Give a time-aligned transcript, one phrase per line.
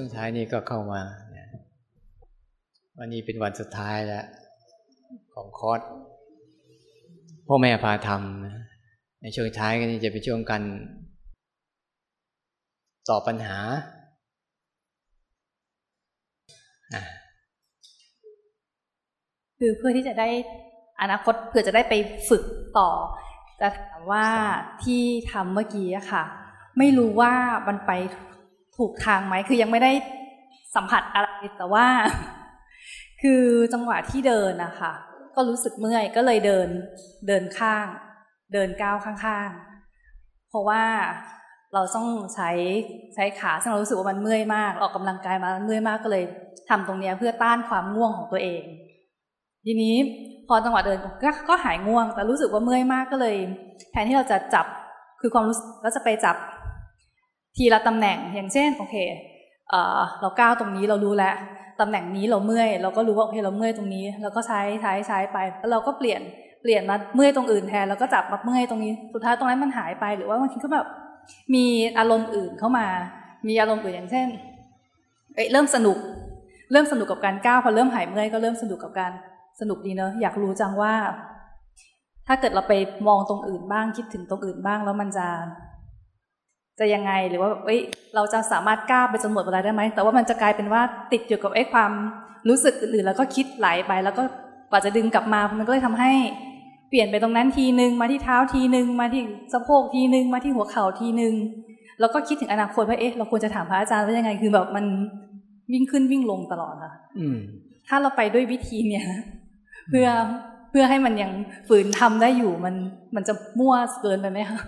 [0.00, 1.02] ช่วงท้ายนี้ก็เข้ามา
[2.98, 4.24] วันนี้เป็นวันสุดท้ายแล้ว
[5.34, 5.80] ของคอร์ส
[7.46, 10.62] พ่อแม่พาทำในช่วงท้ายก็นี่จะเป็นช่วงกัน
[13.08, 13.58] ตอบปัญหา
[19.58, 20.28] คือเพื่อที่จะได้
[21.00, 21.94] อนาคตเพื่อจะได้ไป
[22.28, 22.44] ฝึก
[22.78, 22.90] ต่อ
[23.60, 24.26] จะถามว่า
[24.84, 25.02] ที่
[25.32, 26.24] ทำเมื่อกี้อะค่ะ
[26.78, 27.34] ไม่รู้ว่า
[27.68, 28.27] มันไปถ
[28.90, 29.92] กทางไหมคือยังไม่ได้
[30.74, 31.28] สัมผัสอะไร
[31.58, 31.86] แต่ว่า
[33.22, 34.92] คือจังหวะที่เดินนะคะ
[35.34, 36.68] ก็รู้สึกเมื่อยก็เลยเดิน
[37.28, 37.86] เดินข้าง
[38.52, 40.84] เดินก้าวข้างๆ เพราะว่า
[41.74, 42.50] เราต้องใช้
[43.14, 46.24] ใช้ขาซึ่งเรารู้สึกว่ามันเมื่อยมาก ออกกำลังกายมาเมื่อยมากก็เลย
[46.68, 48.62] ทำตรงนี้เพื่อต้านความง่วงของตัวเอง
[49.64, 49.96] ทีนี้
[50.48, 53.36] พอจังหวะเดินก็ก็หายง่วง แต่รู้สึกว่าเมื่อยมากก็เลย
[53.90, 54.66] แทนที่เราจะจับ
[55.20, 56.36] คือความรู้สึก็จะไปจับ
[57.58, 58.96] ทีละตำแหน่งอย่างเช่นโอเค
[60.20, 61.34] เราก้าวตรงนี้เรารู้แล้ว
[61.80, 66.20] ตำแหน่งนี้เราเมื่อย เราก็รู้ว่าโอเคเราเมื่อยตรงนี้เราก็ใช้ใช้ใช้ไปแล้วเราก็เปลี่ยน
[66.62, 70.86] เปลี่ยนมาเมื่อยตรงอื่นแทนแล้วก็จับมาเมื่อยตรงนี้สุดท้ายตรงนั้นมันหายไป หรือว่าบางทีก็แบบ
[71.54, 71.66] มี
[71.98, 72.86] อารมณ์อื่นเข้ามา
[73.48, 74.28] มีอารมณ์อื่นอย่างเช่น
[75.34, 75.98] เอ้เริ่มสนุก
[76.72, 79.12] เริ่มสนุกกับการก้าวพอเริ่มหายเมื่อยก็เริ่มสนุกกับการ
[79.60, 80.94] สนุกดีเนอะอยากรู้จังว่า
[82.26, 82.72] ถ้าเกิดเราไป
[83.08, 85.26] มองตรงอื่นบ้างคิดถึงตรงอื่นบ้างแล้วมันจะ
[86.78, 87.80] จะยังไงหรือว่าเอ้ย
[88.14, 91.92] เราจะสามารถก้าวไปจนหมดเวลาได้ไหมแต่ว่ามันจะกลายเป็นว่าติดอยู่กับไอ้ความ
[92.48, 94.22] รู้สึกอื่นๆแล้วก็คิดไหลไป แล้วก็
[94.70, 96.12] กว่าจะดึงกลับมามันก็เลยทำให้
[96.88, 101.34] เปลี่ยนไปตรงนั้นทีนึงมาที่เท้าทีนึงมาที่สะโพกทีนึงมาที่หัวเข่าทีนึง
[102.00, 104.84] แล้วก็คิดถึงอนาคตว่าเอ๊ะเราควรจะถามพระอาจารย์ว่ายังไง คือแบบมัน
[105.72, 106.92] วิ่งขึ้นวิ่งลงตลอดค่ะ
[107.88, 109.06] ถ้าเราไปด้วยวิธีเนี่ย
[109.90, 110.08] เพื่อ
[110.70, 111.32] เพื่อให้มันยัง
[111.68, 112.74] ฝืนทำได้อยู่มัน
[113.14, 114.60] มันจะมั่วเกินไปไหมคะ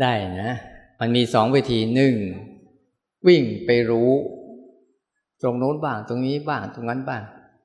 [0.00, 0.12] ได้
[0.42, 0.52] นะ
[1.00, 2.14] มันมีสองวิธีหนึ่ง
[3.26, 4.10] วิ่งไปรู้
[5.42, 7.22] ตรงโน้นบ้าง ตรงนี้บ้างตรงนั้นบ้าง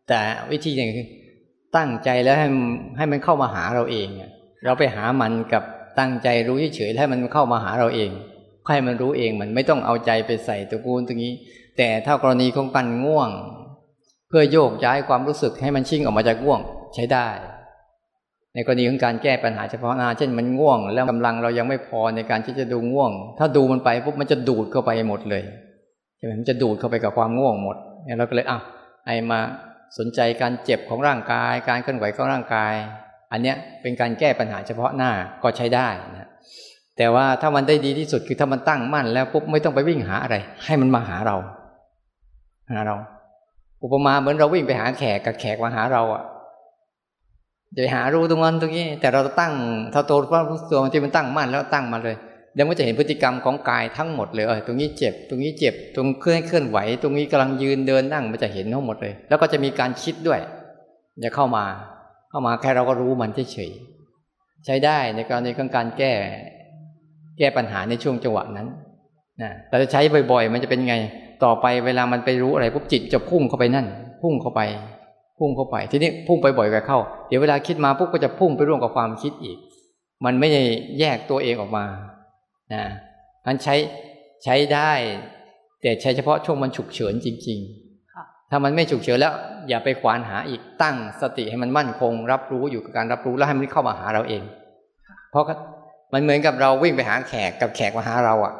[0.07, 0.19] แต่
[0.51, 1.07] วิธีอย่างคือ
[1.77, 2.47] ตั้งใจแล้วให้
[2.97, 4.07] ให้มันเข้ามาหาเราเอง
[4.63, 5.63] เราไปหามันกับ
[5.99, 8.11] ตั้งใจรู้เฉยๆให้มันเข้ามาหาเราเอง
[8.67, 11.33] ให้มันรู้เองมันไม่ต้องเอาใจไปใส่ตะกูลตรงนี้
[11.77, 13.29] แต่ถ้ากรณีของกันง่วง
[14.27, 16.59] เพื่อโยกย้ายความรู้สึกให้มันชิ่งออกมาจากง่วง
[16.95, 17.27] ใช้ได้
[18.53, 25.43] ในกรณีของการแก้ปัญหาเฉพาะหน้า เช่นมันง่วง แล้วกำลังเรายังไม่พอในการที่จะดูง่วง ถ้าดูมันไปปุ๊บมันจะดูดเข้าไปหมดเลย
[26.17, 28.59] ใช่ไหมมันจะดูดเข้าไปกับความง่วงหมดเนี่ยเราก็เลยอะ
[29.05, 29.39] ไอมา
[29.97, 32.73] สนใจการเจ็บของร่างกาย การเคลื่อนไหวของร่างกาย
[33.31, 35.11] อันเนี้ยเป็นการแก้ปัญหาเฉพาะหน้า
[35.43, 36.29] ก็ใช้ได้นะ
[36.97, 40.35] แต่ว่าถ้ามันได้ดีที่สุดคือถ้ามันตั้งมั่นแล้วปุ๊บไม่ต้องไปวิ่งหาอะไร
[40.65, 41.37] ให้มันมาหาเรา
[42.71, 42.95] หาเรา
[43.83, 46.23] อุปมาเหมือนเราวิ่งไปหาแขกกับแขกมาหาเราอะ
[47.75, 49.53] จะไปหารู้ตรงนั้นตรงนี้ แต่เราตั้ง
[49.93, 50.41] ถ้าโตว่า
[50.71, 52.15] ตัวมันที่มันตั้งมั่นแล้วตั้งมาเลย
[52.53, 60.39] เดี๋ยวมันจะเห็นพฤติกรรมของกายทั้งหมดเลยเออตรงนี้เจ็บ ตรงนี้เจ็บ ตรงเคลื่อนเคลื่อนไหว ตรงนี้กำลังยืนเดินนั่งมันจะเห็นทั้งหมดเลย แล้วก็จะมีการคิดด้วย
[61.25, 61.65] จะเข้ามา
[62.29, 63.71] เข้ามาแค่เราก็รู้มันเฉย
[64.65, 66.13] ใช้ได้ในกรณีของการแก้
[67.37, 68.67] แก้ปัญหาในช่วงจังหวะนั้น
[69.41, 70.01] นะแต่จะใช้
[70.31, 70.95] บ่อย ๆ มันจะเป็นไง
[71.43, 73.87] ต่อไปเวลามันไปรู้อะไรปุ๊บจิตจะพุ่งเข้าไปนั่น
[74.21, 74.61] พุ่งเข้าไป
[75.43, 79.57] พุ่งเข้าไป ทีนี้พุ่งไปบ่อยกับเข้า เดี๋ยวเวลาคิดมาปุ๊บก็จะพุ่งไปร่วมกับความคิดอีก
[80.25, 80.61] มันไม่ได้
[80.99, 81.85] แยกตัวเองออกมา
[82.73, 82.83] นะ
[83.45, 83.75] มันใช้
[84.43, 84.91] ใช้ได้
[85.81, 87.59] แต่ใช้เฉพาะช่วงมันฉุกเฉินจริง
[88.05, 89.33] ๆ ถ้ามันไม่ฉุกเฉินแล้ว
[89.69, 94.43] อย่าไปควานหาอีกตั้งสติให้มันมั่นคง รับรู้อยู่กับการรับรู้แล้วให้มันเข้ามาหาเราเอง
[95.31, 95.45] เพราะ
[96.13, 98.53] มันเหมือนกับเราวิ่งไปหาแขกกับแขกมาหาเราอะ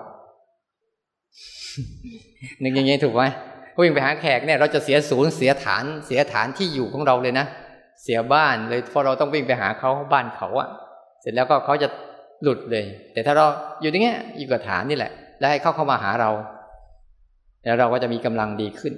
[2.63, 3.23] นึกอย่างงี้ถูกไหม
[3.81, 7.45] วิ่งไปหาแขกเนี่ยเราจะเสียศูนย์เสียฐานเสียฐานที่อยู่ของเราเลยนะ
[8.03, 10.69] เสียบ้านเลยเพราะเราต้องวิ่งไปหาเขาบ้านเขาอะ
[11.22, 11.88] เสร็จแล้วก็เขาจะ
[12.44, 13.45] หลุดเลย แต่ถ้าเรา
[13.81, 16.29] อยู่ตรงนี้อยู่กับฐานนี่แหละ แล้วให้เขาเข้ามาหาเรา
[17.63, 18.94] แล้วเราก็จะมีกำลังดีขึ้น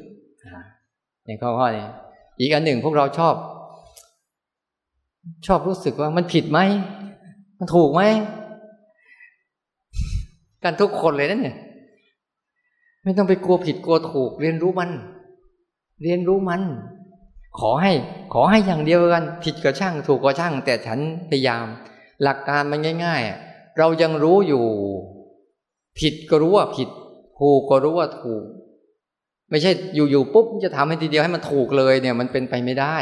[1.25, 1.85] อย่างข้อข้อนี้
[2.39, 3.35] อีกอันหนึ่งพวกเราชอบ
[5.47, 6.59] ชอบรู้สึกว่ามันผิดไหม
[7.59, 8.01] มันถูกไหม
[10.63, 11.57] กันทุกคนเลยนั่นเนี่ย
[13.05, 14.91] ไม่ต้องไปกลัวผิดกลัวถูก เรียนรู้มัน
[16.03, 16.61] เรียนรู้มัน
[17.59, 17.93] ขอให้
[18.33, 20.99] ขอให้อย่างเดียวกัน ผิดก็ช่าง ถูกก็ช่าง แต่ฉัน
[21.29, 21.65] พยายาม
[22.23, 24.63] หลักการมันง่าย ๆ เรายังรู้อยู่
[25.99, 26.89] ผิดก็รู้ว่าผิด
[27.39, 28.43] ถูกก็รู้ว่าถูก
[29.49, 32.97] ไม่ใช่อยู่ๆปุ๊บจะทำให้ทีเดียวให้มันถูกเลยเนี่ย มันเป็นไปไม่ได้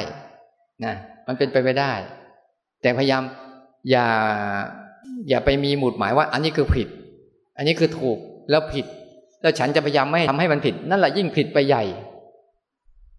[0.86, 0.96] นะ
[1.28, 1.92] มันเป็นไปไม่ได้
[2.82, 3.24] แต่พยายาม
[3.92, 4.08] อย่า
[5.30, 6.88] อย่าไปมีหมุดหมายว่า อันนี้คือผิด
[7.58, 8.18] อันนี้คือถูก
[8.50, 8.86] แล้วผิด
[9.44, 11.84] แล้วฉันจะพยายามไม่ทำให้มันผิด นั่นแหละยิ่งผิดไปใหญ่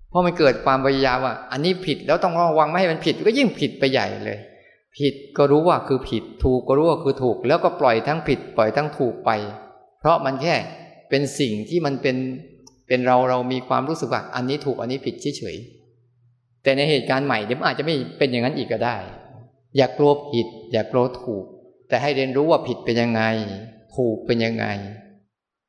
[0.08, 4.38] เพราะมันเกิดความพยายามว่า อันนี้ผิดแล้วต้องระวังไม่ให้มันผิด ก็ยิ่งผิดไปใหญ่เลย
[4.98, 9.30] ผิดก็รู้ว่าคือผิด ถูกก็รู้ว่าคือถูก แล้วก็ปล่อยทั้งผิด ปล่อยทั้งถูกไป
[10.00, 10.54] เพราะมันแค่
[11.10, 12.16] เป็นสิ่งที่มันเป็น
[12.88, 18.96] เป็นเราเรามีความรู้สึกว่าอันนี้ถูกอันนี้ผิดเฉยๆแต่ในเหตุการณ์ใหม่เดี๋ยวอาจจะไม่เป็นอย่างนั้นอีกก็ได้
[19.76, 21.44] อย่ากลัวผิด อย่ากลัวถูก
[21.88, 23.22] แต่ให้เรียนรู้ว่าผิดเป็นยังไง
[23.96, 24.66] ถูกเป็นยังไง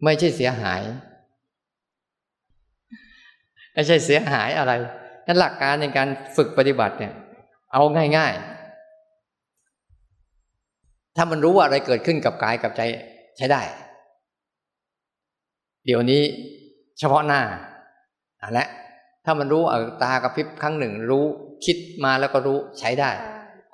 [0.04, 0.82] ไม่ใช่เสียหาย
[3.74, 4.74] ไม่ใช่เสียหายอะไร
[5.28, 7.14] นั้นหลักการในการฝึกปฏิบัติเนี่ย
[7.72, 7.82] เอา
[8.18, 8.56] ง่าย ๆ
[11.16, 12.82] ถ้ามันรู้ว่าอะไรเกิดขึ้นกับกายกับใจ
[13.38, 13.62] ใช้ได้
[15.86, 16.22] เดี๋ยวนี้
[17.00, 17.42] เฉพาะหน้า
[18.42, 18.68] อันละ
[19.26, 19.64] ถ้ามันรู้
[20.04, 21.26] ตากระพริบครั้งหนึ่ง รู้
[21.66, 23.12] คิดมาแล้วก็รู้ใช้ได้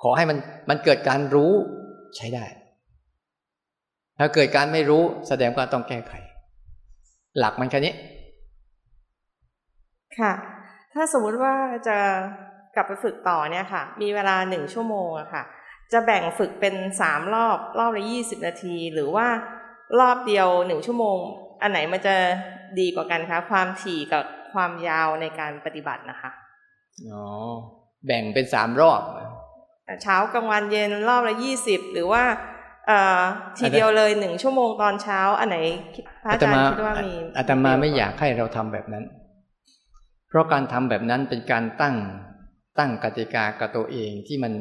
[0.02, 0.38] ขอให้มัน
[0.68, 1.52] มันเกิดการรู้
[2.16, 2.44] ใช้ได้
[4.18, 6.12] ถ้าเกิดการไม่รู้แสดงว่าต้องแก้ไข
[7.38, 7.94] หลักมันแค่นี้
[10.18, 10.32] ค่ะ
[10.92, 11.54] ถ้าสมมุติว่า
[11.88, 11.98] จะ
[12.74, 15.42] กลับไปฝึกต่อเนี่ยค่ะ มีเวลาหนึ่งชั่วโมงอะค่ะ
[15.92, 19.26] จะแบ่งฝึกเป็นสามรอบรอบละยี่สิบนาที หรือว่า
[20.00, 21.18] รอบเดียวหนึ่งชั่วโมง
[21.62, 22.14] อันไหนมันจะ
[22.78, 26.30] ดีกว่ากันคะ ความถี่กับความยาวในการปฏิบัตินะคะ
[27.10, 27.24] อ๋อ
[28.06, 29.00] แบ่งเป็นสามรอบ
[30.02, 32.51] เช้ากลางวันเย็นรอบละยี่สิบหรือว่าเอ่อ
[33.58, 35.58] ทีเดียวเลยหนึ่งชั่วโมงตอนเช้า อันไหน
[36.22, 39.04] พระอาจารย์คิดว่ามีอาตมาไม่อยากให้เราทำแบบนั้น
[40.28, 41.94] เพราะการทำแบบนั้นเป็นการตั้ง
[42.78, 44.52] ตั้งกติกากับตัวเองที่มัน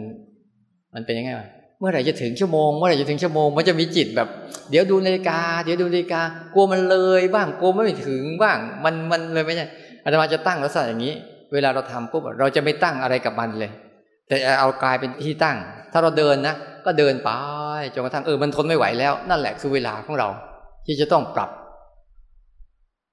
[0.93, 1.47] มันเป็นยังไงวะ
[1.79, 4.27] เมื่อไหร่จะถึงชั่วโมงเมื่อไหร่จะถึงชั่วโมงมันจะมีจิตแบบ
[4.69, 6.21] เดี๋ยวดูนาฬิกา เดี๋ยวดูนาฬิกา
[6.53, 9.65] กลัวมันเลยบ้างกลัวไม่ถึงบ้าง มันมันเลยไม่ใช่
[10.03, 11.13] อาตมาจะตั้งลักษณะอย่างนี้
[11.53, 13.71] เวลาเราทำปุ๊บเราจะไม่ตั้งอะไรกับมันเลย
[14.27, 15.57] แต่เอากายเป็นที่ตั้ง
[15.91, 17.29] ถ้าเราเดินนะก็เดินไป
[17.93, 20.29] จนกระทั่งเออมันทนไม่ไหวแล้ว นั่นแหละคือเวลาของเรา
[20.85, 21.51] ที่จะต้องปรับ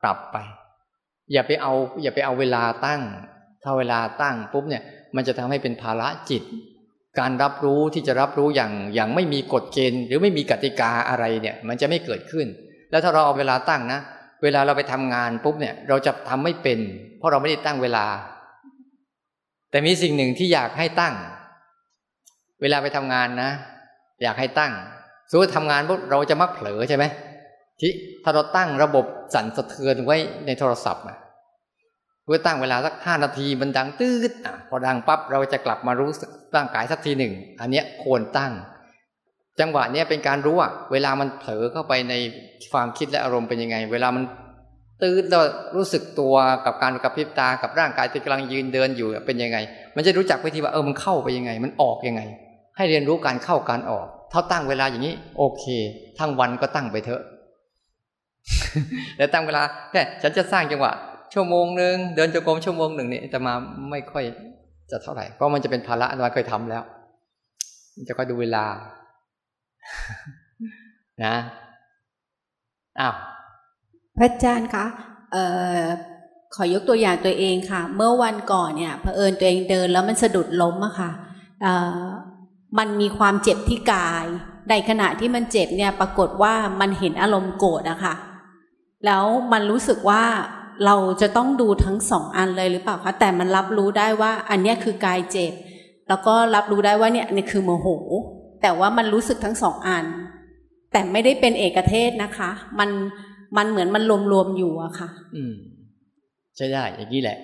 [0.03, 0.37] ปรับไป
[1.33, 1.73] อย่าไปเอา
[2.03, 3.03] อย่าไปเอาเวลาตั้ง
[3.63, 4.83] ถ้าเวลาตั้งปุ๊บเนี่ย
[5.17, 6.43] มันจะทำให้เป็นภาระจิต
[7.19, 12.47] การรับรู้ที่จะรับรู้อย่างอย่างไม่มีกฎเกณฑ์ หรือไม่มีกติกาอะไรเนี่ย มันจะไม่เกิดขึ้น
[12.91, 14.01] แล้วถ้าเราเอาเวลาตั้งนะ
[14.43, 16.79] เวลาเราไปทำงานปุ๊บเนี่ย เราจะทำไม่เป็น
[17.19, 18.07] เพราะเราไม่ได้ตั้งเวลา
[19.71, 21.15] แต่มีสิ่งหนึ่งที่อยากให้ตั้ง
[22.61, 23.51] เวลาไปทำงานนะ
[24.23, 24.73] อยากให้ตั้ง
[25.31, 27.05] สมมติทำงานปุ๊บเราจะมักเผลอใช่ไหม
[27.81, 27.93] ที่
[28.25, 29.05] ถ้าเราตั้งระบบ
[29.35, 30.17] สั่นสะเทือนไว้
[30.47, 31.19] ในโทรศัพท์อะ
[32.25, 36.11] เพื่อตั้งเวลาสักห้านาทีมันดังตืดอะพอดังปั๊บเราจะกลับมารู้
[36.57, 38.53] ร่างกายสักทีหนึ่ง อันเนี้ยควรตั้ง
[39.61, 42.15] จังหวะเนี้ยเป็นการรู้อะเวลามันเผลอเข้าไปใน
[42.73, 44.25] ความคิดและอารมณ์เป็นยังไง เวลามัน
[45.03, 45.41] ตื่นเรา
[45.77, 49.59] รู้สึกตัวกับการกระพริบตากับร่างกายที่กำลังยืนเดินอยู่เป็นยังไง
[49.97, 52.23] มันจะรู้จักวิธีว่าเออมันเข้าไปยังไง มันออกยังไง
[52.79, 55.65] ให้เรียนรู้การเข้าการออก เท่าตั้งเวลาอย่างนี้ โอเค
[56.19, 57.23] ทั้งวันก็ตั้งไปเถอะ
[59.17, 60.93] แต่ตั้งเวลาแค่ฉันจะสร้างจังหวะ
[61.33, 63.55] ชั่วโมงหนึ่งเดินจงกรมชั่วโมงหนึ่งนี่จะมา
[63.91, 64.25] ไม่ค่อย
[64.91, 66.83] จะเท่าไหร่ เพราะมันจะเป็นภาระอันมาเคยทำแล้ว
[68.09, 68.65] จะค่อยดูเวลา
[71.25, 71.37] นะ
[73.01, 73.15] อ้าว
[74.19, 74.85] พระอาจารย์คะ
[75.33, 75.45] เอ่
[75.83, 75.85] อ
[76.55, 81.11] ขอยกตัวอย่างตัวเองค่ะ เมื่อวันก่อนเนี่ยเผอิญตัวเองเดินแล้วมันสะดุดล้มอะค่ะ
[81.63, 82.07] เอ่อ
[82.79, 84.27] มันมีความเจ็บที่กาย
[84.71, 88.15] ในขณะที่มันเจ็บเนี่ยปรากฏว่ามันเห็นอารมณ์โกรธอะค่ะ
[89.07, 90.25] แล้วมันรู้สึกว่า
[90.85, 95.53] เราจะต้องดูทั้งสองอันเลยหรือเปล่าคะ แต่มันรับรู้ได้ว่าอันนี้คือกายเจ็บ
[96.09, 97.89] แล้วก็รับรู้ได้ว่าเนี่ยนี่คือโมโห
[98.63, 100.05] แต่ว่ามันรู้สึกทั้งสองอัน
[100.93, 102.91] แต่ไม่ได้เป็นเอกเทศนะคะ มัน
[103.57, 104.03] มันเหมือนมัน
[104.33, 105.55] รวมๆอยู่อะค่ะ อืม
[106.57, 107.39] ใช่ได้อย่างนี้แหละ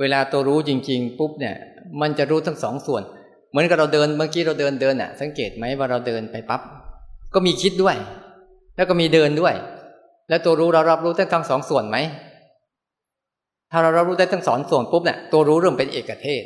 [0.00, 1.56] เวลาตัวรู้จริง ๆ ปุ๊บเนี่ย
[2.00, 3.02] มันจะรู้ทั้งสองส่วน
[3.50, 6.60] เหมือนกับเราเดินเมื่อกี้เราเดินเดินอะ สังเกตไหมว่าเราเดินไปปั๊บ
[7.34, 7.96] ก็มีคิดด้วย
[8.76, 9.54] แล้วก็มีเดินด้วย
[10.28, 11.96] แล้วตัวรู้เรารับรู้ได้ทั้งสองส่วนไหม
[13.70, 16.44] ถ้าเรารับรู้ได้ทั้งสองส่วนปุ๊บเนี่ยตัวรู้เริ่มเป็นเอกเทศ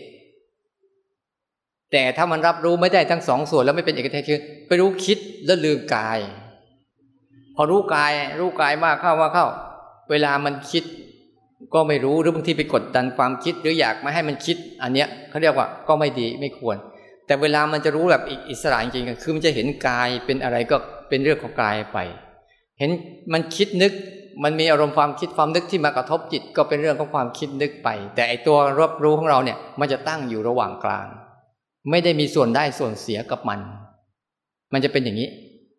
[1.93, 6.19] แต่ถ้ามันรับรู้ไม่ได้ทั้งสองส่วนแล้วไม่เป็นเอกเทศคือ ไปรู้คิดแล้วลืมกาย
[7.57, 9.47] พอรู้กายรู้กายมากเข้ามาเข้า
[10.11, 10.85] เวลามันคิด
[11.75, 16.77] ก็ไม่รู้หรือบางทีไปกดดันความคิดหรืออยากไม่ให้มันคิด อันเนี้ยเขาเรียกว่าก็ไม่ดีไม่ควร
[17.27, 20.77] แต่เวลามันจะรู้แบบอิสระจริงๆคือมันจะเห็นกายเป็นอะไรก็
[21.09, 21.99] เป็นเรื่องของกายไป
[22.79, 22.91] เห็น
[23.33, 23.93] มันคิดนึก
[24.45, 31.07] มันมีอารมณ์ความคิดความนึกที่มากระทบจิตก็เป็นเรื่องของความคิดนึกไป แต่ไอตัวรับรู้ของเราเนี่ย มันจะตั้งอยู่ระหว่างกลาง
[31.91, 33.61] ไม่ได้มีส่วนได้ส่วนเสียกับมัน
[34.73, 35.29] มันจะเป็นอย่างนี้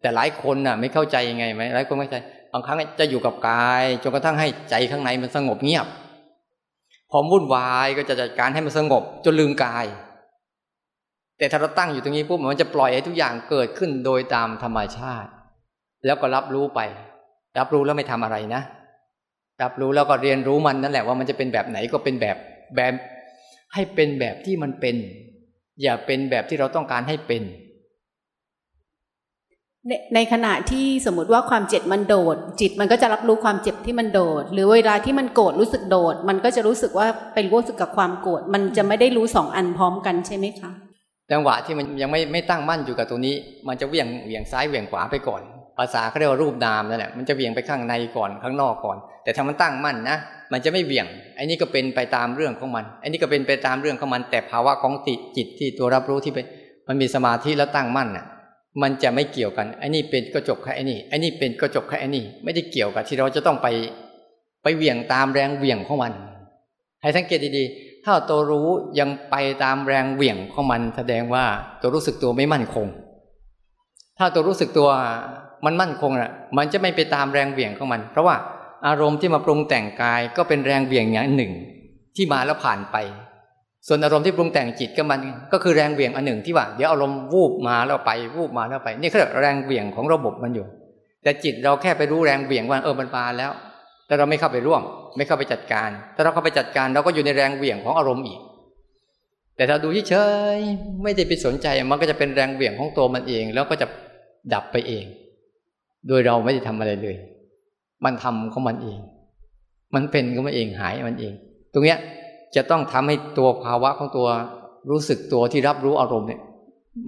[0.02, 2.20] แต่หลายคนน่ะ ไม่เข้าใจยังไงไหมหลายคนไม่เข้าใจ
[2.54, 5.88] บางครั้งจะอยู่กับกายจนกระทั่งให้ใจข้างในมันสงบเงียบ
[7.12, 9.86] พอวุ่นวายก็จะจัดการให้มันสงบจนลืมกาย
[11.44, 15.30] แต่ถ้าเราตั้งอยู่ตรงนี้ปุ๊บมันจะปล่อยให้ทุกอย่างเกิดขึ้นโดยตามธรรมชาติ
[16.06, 16.80] แล้วก็รับรู้ไป
[17.58, 18.62] รับรู้แล้วไม่ทำอะไรนะ
[19.64, 22.38] รับรู้แล้วก็เรียนรู้มันนั่นแหละว่ามันจะเป็นแบบไหนก็เป็นแบบ
[22.76, 22.94] แบบ
[23.74, 24.96] ให้เป็นแบบที่มันเป็น
[25.82, 27.44] อย่าเป็นแบบที่เราต้องการให้เป็น
[29.88, 40.72] ในในขณะที่สมมติว่าความเจ็บมันโดด จิตมันก็จะรับรู้ความเจ็บที่มันโดด หรือเวลาที่มันโกรธรู้สึกโดด มันก็จะรู้สึกว่าเป็นรู้สึกกับความโกรธมันจะไม่ได้รู้สองอันพร้อมกันใช่ไหมคะ
[41.34, 43.36] จังหวะที่มันยังไม่ไม่ตั้งมั่นอยู่กับตัวนี้
[43.68, 45.42] มันจะเวี่ยงเวี่ยงซ้ายเวี่ยงขวาไปก่อน
[45.78, 50.18] ภาษาเขาเรียกว่ารูปนามนั่นแหละมันจะเวี่ยงไปข้างในก่อนข้างนอกก่อน แต่ถ้ามันตั้งมั่นนะ
[50.52, 56.46] มันจะไม่เวี่ยงไอ้นี่ก็เป็นไปตามเรื่องของมันไอ้นี่ก็เป็นไปตามเรื่องของมัน แต่ภาวะของติจิตที่ตัวรับรู้ที่เป็น
[56.88, 58.26] มันมีสมาธิแล้วตั้งมั่นน่ะ
[58.82, 63.68] มันจะไม่เกี่ยวกันไอ้นี่เป็นก็จบแค่ไอ้นี่ไอ้นี่เป็นก็จบแค่ไอ้นี่ ไม่ได้เกี่ยวกับที่เราจะต้องไป
[64.64, 66.14] ไปเวี่ยงตามแรงเวี่ยงของมัน
[67.02, 68.68] ให้สังเกตดีๆ ถ้าตัวรู้
[69.00, 71.46] ยังไปตามแรงเหวี่ยงของมัน แสดงว่า
[71.82, 72.88] ตัวรู้สึกตัวไม่มั่นคง
[74.20, 74.90] ถ้าตัวรู้สึกตัว
[75.66, 78.36] มันมั่นคงน่ะ มันจะไม่ไปตามแรงเหวี่ยงของมัน เพราะว่า
[78.88, 81.52] อารมณ์ที่มาปรุงแต่งกายก็เป็นแรงเหวี่ยงอย่างหนึ่ง
[82.16, 82.98] ที่มาแล้วผ่านไป
[83.88, 85.22] ส่วนอารมณ์ที่ปรุงแต่งจิตก็มัน
[85.54, 90.66] ก็คือแรงเหวี่ยงอันหนึ่งที่ว่า เดี๋ยวอารมณ์วูบมาแล้วไปวูบมาแล้วไป นี่คือแรงเหวี่ยงของระบบมันอยู่
[91.24, 93.52] แต่จิตเราแค่ไปรู้แรงเหวี่ยงว่าเออมันมาแล้ว
[94.08, 94.82] แต่เราไม่เข้าไปร่วม
[95.18, 98.40] ไม่เข้าไปจัดการ ถ้าเราเข้าไปจัดการเราก็อยู่ในแรงเหวี่ยงของอารมณ์อีก
[99.56, 100.16] แต่ถ้าดูเฉ
[100.58, 100.60] ย
[101.04, 103.88] ไม่ได้ไปสนใจมันก็จะเป็นแรงเหวี่ยงของตัวมันเอง แล้วก็จะ
[104.54, 105.06] ดับไปเอง
[106.08, 107.16] โดยเราไม่ได้ทำอะไรเลย
[108.06, 109.00] มันทำของมันเอง
[109.96, 111.34] มันเป็นของมันเองหายมันเอง
[111.74, 112.00] ตรงเนี้ย
[112.56, 114.28] จะต้องทำให้ตัวภาวะของตัว
[114.90, 116.42] รู้สึกตัวที่รับรู้อารมณ์เนี่ย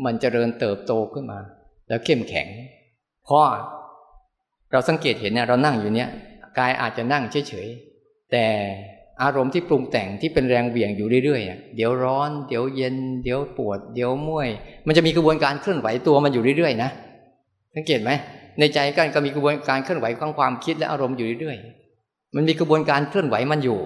[0.06, 1.40] มันจเจริญเติบโตขึ้นมา
[1.88, 2.48] แล้วเข้มแข็ง
[3.26, 3.42] เพราะ
[4.72, 6.10] เราสังเกตเห็นเนี่ยเรานั่งอยู่เนี่ย
[6.60, 8.46] กายอาจจะนั่งเฉยๆแต่
[9.24, 14.50] อารมณ์ที่ปรุงแต่งที่เป็นแรงเหวี่ยงอยู่เรื่อยๆเดี๋ยวร้อน เดี๋ยวเย็น เดี๋ยวปวด เดี๋ยวเมื่อย
[14.88, 16.90] มันจะมีกระบวนการเคลื่อนไหวตัวมันอยู่เรื่อยๆนะ
[17.76, 18.12] สังเกตไหม
[18.60, 23.80] ในใจกันก็มีกระบวนการเคลื่อนไหวของความคิดและอารมณ์อยู่เรื่อยๆมันมีกระบวนการเคลื่อนไหวมันอยู่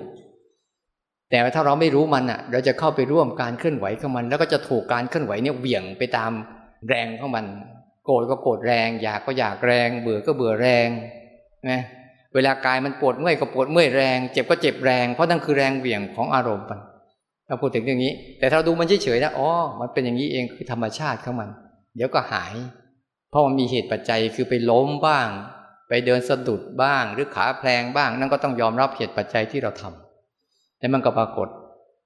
[1.29, 6.31] แต่ถ้าเราไม่รู้มันอะ เราจะเข้าไปร่วมการเคลื่อนไหวของมัน แล้วก็จะถูกการเคลื่อนไหวเนี่ยเหวี่ยงไปตาม
[6.87, 7.45] แรงของมัน
[8.05, 10.89] โกรธก็โกรธแรง อยากก็อยากแรง เบื่อก็เบื่อแรง
[11.69, 11.81] นะ
[12.35, 16.79] เวลากายมันปวดเมื่อยก็ปวดเมื่อยแรง เจ็บก็เจ็บแรง เพราะนั่นคือแรงเหวี่ยงของอารมณ์มัน
[17.47, 21.49] เราพูดถึงอย่างนี้ แต่ถ้าดูมันเฉยๆนะอ๋อมันเป็นอย่างนี้เองคือธรรมชาติของมัน
[21.95, 22.53] เดี๋ยวก็หาย
[23.29, 25.27] เพราะมันมีเหตุปัจจัยคือไปล้มบ้าง
[25.89, 31.47] ไปเดินสะดุดบ้าง หรือขาแพลงบ้าง นั่นก็ต้องยอมรับเหตุปัจจัยที่เราทำแล้วมันก็ปรากฏ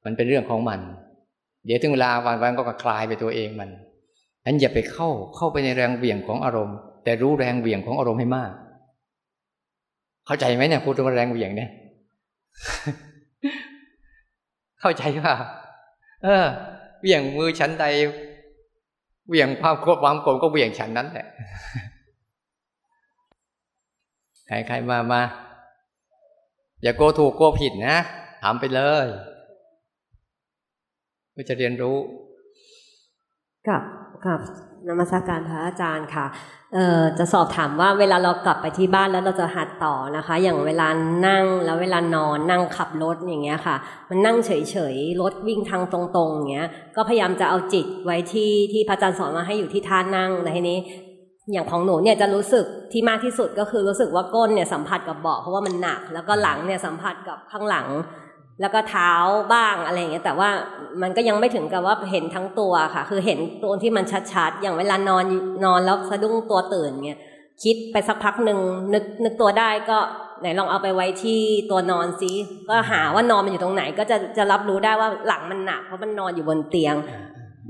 [0.05, 0.79] มันเป็นเรื่องของมัน
[1.65, 3.69] เดี๋ยวถึงเวลาวันวันก็คลายไปตัวเองมัน
[4.45, 8.51] นั้นอย่าไปเข้าเข้าไปในแรงเหวี่ยงของอารมณ์ แต่รู้แรงเหวี่ยงของอารมณ์ให้มาก
[10.25, 11.69] เข้าใจไหมเนี่ยพูดถึงแรงเหวี่ยงเนี่ย
[14.81, 15.35] เข้าใจว่า
[16.23, 16.45] เออ
[17.01, 17.85] เหวี่ยงมือฉันใด
[19.27, 21.27] เหวี่ยงความโกรธความโกรธก็เหวี่ยงฉันนั้นแหละ
[24.47, 25.21] ใครใครมามา
[26.81, 27.97] อย่าโกถูกโกผิดนะ
[28.41, 29.05] ถามไปเลย
[31.31, 31.97] เพื่อจะเรียนรู้
[33.67, 33.83] กับ
[34.25, 34.39] กับ
[34.87, 36.25] นมัสการพระอาจารย์ค่ะ
[37.17, 40.87] จะสอบถามว่าเวลาเรากลับไปที่บ้านแล้วเราจะหัดต่อนะคะ อย่างเวลา
[41.27, 43.75] นั่งแล้วเวลานอนนั่งขับรถอย่างเงี้ยค่ะ
[44.09, 50.79] มันนั่งเฉยๆรถวิ่งทางตรงๆอย่างเงี้ยก็พยายามจะเอาจิตไว้ที่ที่พระอาจารย์สอนมาให้อยู่ที่ท่านั่งแต่ทีนี้
[51.51, 57.87] อย่างของหนูเนี่ยจะรู้สึกที่มากที่สุดก็คือรู้สึกว่าก้นเนี่ยสัมผัสกับเบาะเพราะว่ามันหนัก แล้วก็หลังเนี่ยสัมผัสกับข้างหลัง
[58.61, 59.11] แล้วก็เท้า
[59.53, 60.49] บ้างอะไรอย่างเงี้ยแต่ว่า
[61.01, 65.25] มันก็ยังไม่ถึงกับว่าเห็นทั้งตัวค่ะ คือเห็นตัวที่มันชัดๆ อย่างเวลานอน
[65.65, 67.19] นอนแล้วสะดุ้งตัวตื่นเงี้ย
[67.63, 68.59] คิดไปสักพักหนึ่ง
[68.93, 69.97] นึกนึกตัวได้ก็
[70.39, 71.41] ไหนลองเอาไปไว้ที่
[71.71, 72.31] ตัวนอนซิ
[72.69, 76.95] ก็หาว่านอนมันอยู่ตรงไหน ก็จะจะรับรู้ได้ว่าหลังมันหนักเพราะมันนอนอยู่บนเตียง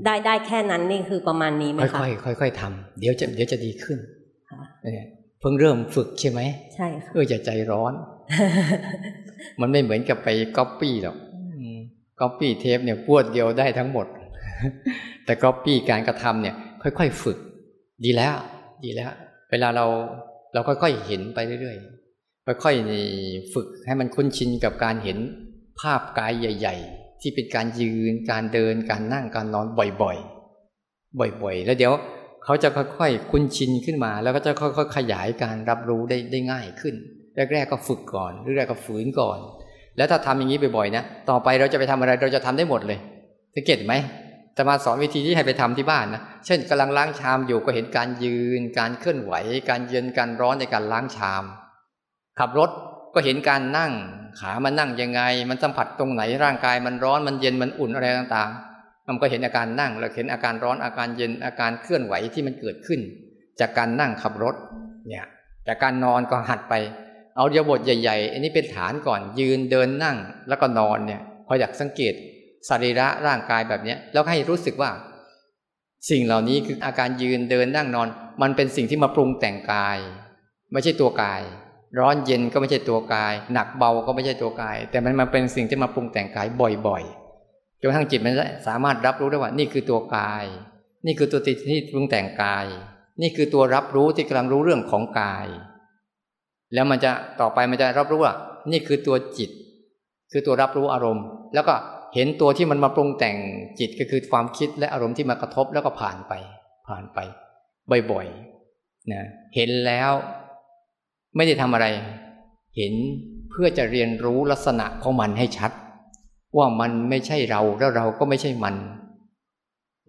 [0.04, 3.98] ได้ได้แค่นั้นนี่คือประมาณนี้ไหมคะค่อยๆค่อยๆทำเดี๋ยวจะเดี๋ยวจะดีขึ้น
[4.50, 5.08] ค่ะเนี่ย
[5.40, 6.40] เพิ่งเริ่มฝึกใช่ไหม
[6.74, 7.92] ใช่ค่ะเออจะใจร้อน
[9.60, 11.16] มันไม่เหมือนกับไปก๊อปปี้หรอก
[12.20, 14.06] ก๊อปปี้เทปเนี่ยพรวดเดียวได้ทั้งหมด
[15.24, 17.38] แต่ก๊อปปี้การกระทำเนี่ย ค่อยๆฝึก
[18.04, 18.34] ดีแล้ว
[18.84, 19.10] ดีแล้ว
[19.50, 19.86] เวลาเรา
[20.54, 25.18] เราค่อยๆเห็นไปเรื่อยๆค่อยๆฝึกให้มันคุ้นชินกับการเห็น
[25.80, 29.66] ภาพกายใหญ่ ๆ ที่เป็นการยืน การเดิน การนั่งการนอน
[30.02, 31.92] บ่อยๆ บ่อยๆ แล้วเดี๋ยว
[32.44, 36.94] เขาจะค่อยๆคุ้นชินขึ้นมา แล้วก็จะค่อยๆขยายการรับรู้ได้ได้ง่ายขึ้น
[37.36, 39.38] แรกๆก็ฝึกก่อนแรกๆก็ฝืนก่อน
[39.96, 42.98] แล้วถ้าทำอย่างนี้บ่อยๆนะต่อไปเราจะไปทำอะไรเราจะทำได้หมดเลย
[43.54, 43.94] สังเกตไหม
[44.56, 49.32] จะมาสอนวิธีที่ให้ไปทำที่บ้านนะเช่นกำลังล้างชามอยู่ก็เห็นการยืน การเคลื่อนไหว
[49.70, 51.44] การเย็นการร้อนในการล้างชาม
[52.38, 52.70] ขับรถ
[53.14, 53.92] ก็เห็นการนั่ง
[54.40, 63.00] ขามันนั่งยังไง มันสัมผัสตรงไหนร่างกายมันร้อนมันเย็นมันอุ่นอะไรต่างๆ มันก็เห็นอาการนั่งแล้วเห็นอาการร้อนอาการเย็นอาการเคลื่อนไหวที่มันเกิดขึ้น
[63.60, 64.54] จากการนั่งขับรถ
[65.08, 65.26] เนี่ย
[65.68, 66.74] จากการนอนก็หัดไป
[67.36, 70.16] เอาเดียบทใหญ่ ๆ อันนี้เป็นฐานก่อนยืนเดินนั่ง
[70.48, 72.14] แล้วก็นอนเนี่ย พออยากสังเกต
[72.68, 74.90] สรีระร่างกายแบบเนี้ยแล้วให้รู้สึกว่า
[76.10, 78.08] สิ่งเหล่านี้คืออาการยืนเดินนั่งนอน
[78.42, 79.98] มันเป็นสิ่งที่มาปรุงแต่งกาย
[80.72, 81.42] ไม่ใช่ตัวกาย
[81.98, 86.46] ร้อนเย็นก็ไม่ใช่ตัวกาย หนักเบาก็ไม่ใช่ตัวกาย แต่มันมาเป็นสิ่งที่มาปรุงแต่งกาย
[86.86, 88.34] บ่อยๆจนกระทั่งจิตมัน
[88.68, 90.44] สามารถรับรู้ได้ว่า นี่คือตัวกาย
[91.06, 92.66] นี่คือตัวติที่ปรุงแต่งกาย
[93.22, 95.46] นี่คือตัวรับรู้ที่กำลังรู้เรื่องของกาย
[96.74, 98.34] แล้วมันจะต่อไปมันจะรับรู้ว่า
[98.70, 99.50] นี่คือตัวจิต
[100.32, 101.74] คือตัวรับรู้อารมณ์ แล้วก็
[102.14, 103.36] เห็นตัวที่มันมาปรุงแต่ง
[103.80, 106.32] จิตก็คือความคิดและอารมณ์ที่มากระทบแล้วก็ผ่านไป
[106.88, 107.18] ผ่านไป
[108.12, 109.22] บ่อยๆนะ
[109.54, 110.10] เห็นแล้ว
[111.36, 111.86] ไม่ได้ทำอะไร
[112.76, 112.92] เห็น
[113.50, 115.70] เพื่อจะเรียนรู้ลักษณะของมันให้ชัด
[116.56, 118.76] ว่ามันไม่ใช่เราแล้วเราก็ไม่ใช่มัน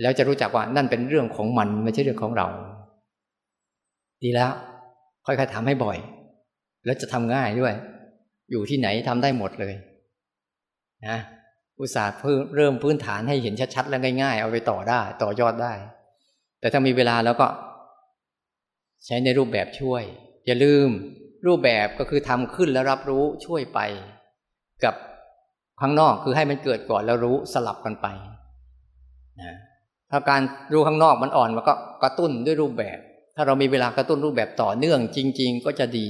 [0.01, 2.47] แล้วจะรู้จักว่านั่นเป็นเรื่องของมันไม่ใช่เรื่องของเรา
[4.23, 4.51] ดีแล้ว
[5.25, 5.97] ค่อยๆทำให้บ่อย
[6.85, 7.73] แล้วจะทำง่ายด้วย
[8.51, 9.73] อยู่ที่ไหนทำได้หมดเลย
[11.07, 11.17] นะ
[11.81, 12.13] อุตสาห์
[12.55, 15.73] เริ่มพื้นฐานให้เห็นชัดๆ และง่ายๆ เอาไปต่อได้ ต่อยอดได้
[16.59, 17.47] แต่ถ้ามีเวลาแล้วก็
[19.05, 20.03] ใช้ในรูปแบบช่วย
[20.45, 20.89] อย่าลืม
[21.47, 23.79] รูปแบบก็คือทำขึ้นแล้วรับรู้ช่วยไป
[24.83, 24.95] กับ
[25.81, 28.07] ข้างนอกคือให้มันเกิดก่อนแล้วรู้สลับกันไป
[29.41, 29.55] นะ
[30.11, 30.41] ถ้าการ
[30.73, 31.73] รู้ข้างนอกมันอ่อนมันก็
[32.03, 32.97] กระตุ้นด้วยรูปแบบ
[33.35, 36.07] ถ้าเรามีเวลากระตุ้นรูปแบบต่อเนื่องจริง ๆ ก็จะดี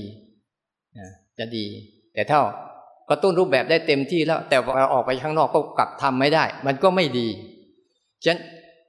[1.37, 1.65] จะดี
[2.13, 2.39] แต่ถ้า
[3.09, 7.27] กระตุ้นรูปแบบได้เต็มที่แล้ว แต่เราออกไปข้างนอกก็กลับทำไม่ได้ มันก็ไม่ดี
[8.23, 8.39] ฉะนั้น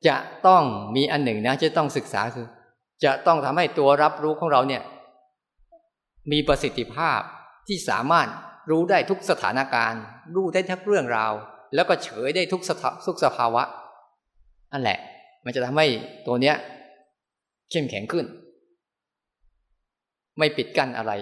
[0.08, 0.62] จะต้อง
[0.96, 2.46] มีอันหนึ่งนะจะต้องศึกษาคือ
[3.04, 4.82] จะต้องทำให้ตัวรับรู้ของเราเนี่ย
[6.32, 7.20] มีประสิทธิภาพ
[7.68, 8.28] ที่สามารถ
[8.70, 10.02] รู้ได้ทุกสถานการณ์
[10.34, 11.32] รู้ได้ทุกเรื่องราว
[11.74, 12.70] แล้วก็เฉยได้ทุกส
[13.06, 13.62] ทุกสภาวะ
[14.72, 14.98] นั่นแหละ
[15.44, 15.86] มันจะทำให้
[16.26, 16.56] ตัวเนี้ย
[17.70, 18.26] เข้มแข็งขึ้น
[20.38, 21.12] ไม่ปิดกั้นอะไร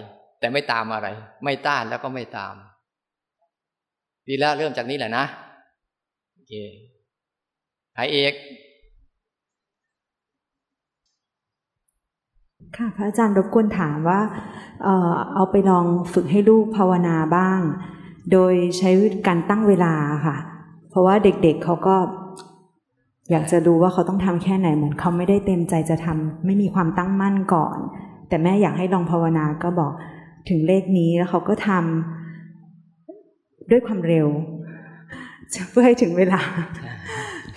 [0.44, 1.08] แต่ไม่ตามอะไร
[1.44, 2.54] ไม่ต้านแล้วก็ไม่ตาม
[4.28, 5.24] ดีแล้วเริ่มจากนี้แหละนะ
[6.32, 6.52] โอเค
[7.96, 8.34] หายเอก
[12.76, 14.20] ค่ะพระอาจารย์รบกวนถามว่า
[14.82, 17.60] เออเอาไปลองฝึกให้ลูกภาวนาบ้าง
[18.32, 18.90] โดยใช้
[19.26, 19.94] การตั้งเวลา
[20.26, 20.36] ค่ะ
[20.90, 21.96] เพราะว่าเด็กๆเเขาก็
[23.30, 27.78] อยากจะดูว่าเขาต้องทำแค่ไหนเหมือนเขาไม่ได้เต็มใจจะทำไม่มีความตั้งมั่นก่อน
[28.28, 29.92] แต่แม่อยากให้ลองภาวนาก็บอก
[30.48, 34.28] ถึงเลขนี้แล้วเขาก็ทำด้วยความเร็ว
[35.70, 36.40] เพื่อให้ถึงเวลา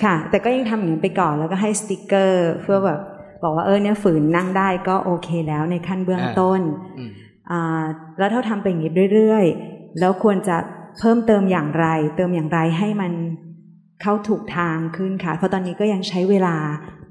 [0.04, 3.00] ค่ะ แต่ก็ยังทำอย่างนี้ไปก่อนแล้วก็ให้สติกเกอร์เพื่อแบบ
[3.44, 6.62] บอกว่าเออเนี่ยฝืนนั่งได้ก็โอเคแล้วในขั้นเบื้องต้น
[6.98, 7.12] อืม
[7.52, 7.84] อ่า
[8.20, 10.58] แล้วถ้าทำไปอย่างนี้เรื่อยๆ แล้วควรจะ
[11.00, 13.12] เพิ่มเติมอย่างไร เติมอย่างไรให้มัน
[14.02, 16.56] เข้าถูกทางขึ้นค่ะ เพราะตอนนี้ก็ยังใช้เวลา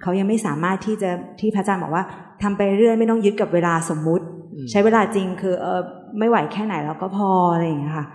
[0.02, 1.10] เขายังไม่สามารถที่จะ
[1.40, 2.04] ที่พระอาจารย์บอกว่า
[2.42, 4.35] ทำไปเรื่อยไม่ต้องยึดกับเวลาสมมุติอืม
[4.70, 5.80] ใช้เวลาจริงคือเออ
[6.18, 8.06] ไม่ไหวแค่ไหนแล้วก็พออะไรอย่างเงี้ยค่ะ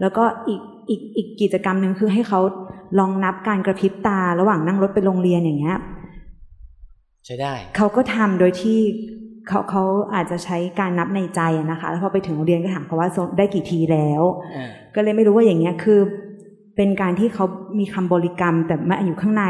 [0.00, 2.40] แล้วก็อีกอีกอีกกิจกรรมหนึ่งคือให้เขา
[2.98, 5.78] ลองนับการกระพริบตาระหว่างนั่งรถไปโรงเรียนอย่างเงี้ย
[7.26, 8.78] ใช้ได้ เขาก็ทำโดยที่
[9.48, 14.22] เขาเขาอาจจะใช้การนับในใจอะนะคะ แล้วพอไปถึงโรงเรียนก็ถามเขาว่าได้กี่ทีแล้ว
[14.56, 16.00] อ่าก็เลยไม่รู้ว่าอย่างเงี้ยคือ
[16.76, 17.44] เป็นการที่เขา
[17.78, 19.44] มีคำบริกรรมแต่มาอยู่ข้างใน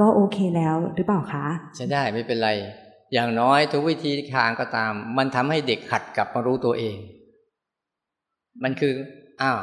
[0.00, 1.44] ก็โอเคแล้วหรือเปล่าคะ
[1.76, 2.50] ใช้ได้ไม่เป็นไร
[3.12, 6.96] อย่างน้อยทุกวิธีทางก็ตาม มันทำให้เด็กหัดกลับมารู้ตัวเอง
[8.62, 8.94] มันคือ
[9.42, 9.60] อ้าว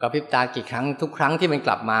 [0.00, 2.00] กระพริบตากี่ครั้งทุกครั้งที่มันกลับมา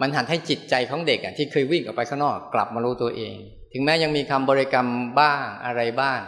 [0.00, 3.34] มันหัดให้จิตใจของเด็กอะที่เคยวิ่งออกไปข้างนอกกลับมารู้ตัวเอง
[3.72, 4.88] ถึงแม้ยังมีคำบริกรรม
[5.20, 6.18] บ้างอะไรบ้าง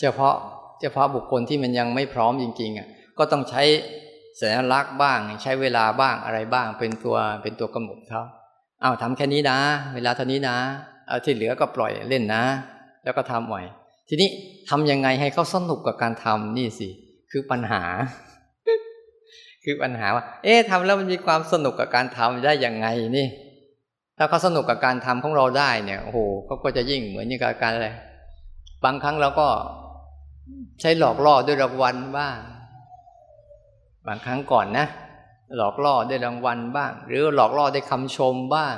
[0.00, 0.34] เฉพาะ
[0.80, 3.62] เฉพาะบุคคลที่มันยังไม่พร้อมจริงๆอะก็ต้องใช้
[4.40, 8.22] สัญลักษณ์บ้าง ใช้เวลาบ้างอะไรบ้าง เป็นตัวเป็นตัวกำหนดเขา
[8.82, 9.58] เอาทำแค่นี้นะ
[9.94, 10.56] เวลาเท่านี้นะ
[11.08, 12.44] เอาที่เหลือก็ปล่อยเล่นนะ
[13.04, 13.56] แล้วก็ทำไหว
[14.08, 14.28] ทีนี้
[14.68, 16.88] ทำยังไงให้เขาสนุกกับการทำนี่สิ
[17.30, 17.82] คือปัญหา
[19.64, 22.86] คือปัญหาว่า เอ๊ะทำแล้วมันมีความสนุกกับการทำได้ยังไง
[23.16, 23.26] นี่
[24.18, 27.88] ถ้าเขาสนุกกับการทำของเราได้เนี่ยโอ้โหเขาก็จะยิ่งเหมือนอย่กับการอะไร
[28.84, 29.48] บางครั้งเราก็
[30.80, 32.38] ใช้หลอกล่อด้วยรางวัลบ้าง
[34.06, 34.86] บางครั้งก่อนนะ
[35.56, 38.76] หลอกล่อด้วยรางวัลบ้าง หรือหลอกล่อด้วยคำชมบ้าง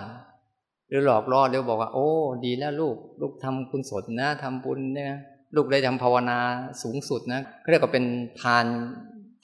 [0.88, 2.08] หรือหลอกล่อเดี๋ยวบอกว่า โอ้
[2.44, 5.12] ดีแล้วลูก ลูกทำคุณสนนะทำบุญเนี่ย
[5.56, 6.38] ลูกได้ทำภาวนา
[6.82, 8.04] สูงสุดนะเขาเรียกว่าเป็น
[8.42, 8.64] ทาน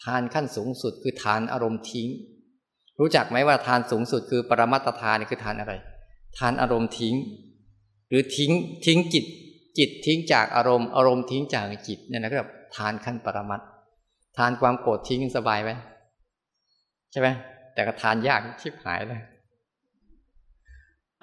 [0.04, 2.08] ทานขั้นสูงสุด คือทานอารมณ์ทิ้ง
[3.00, 5.72] รู้จักไหมว่าทานสูงสุดคือปรมัตทานนี่คือทานอะไร
[6.38, 7.14] ทานอารมณ์ทิ้ง
[8.08, 8.50] หรือทิ้ง
[8.86, 9.24] ทิ้งจิต
[9.78, 13.68] จิตทิ้งจากอารมณ์อารมณ์ทิ้งจากจิตเนี่ยนะก็แบบทานขั้นปรมัตถ์
[14.38, 15.70] ทานความโกรธทิ้งสบายไหม
[17.12, 17.28] ใช่ไหม
[17.74, 19.22] แต่ก็ทานยากชิบหายเลย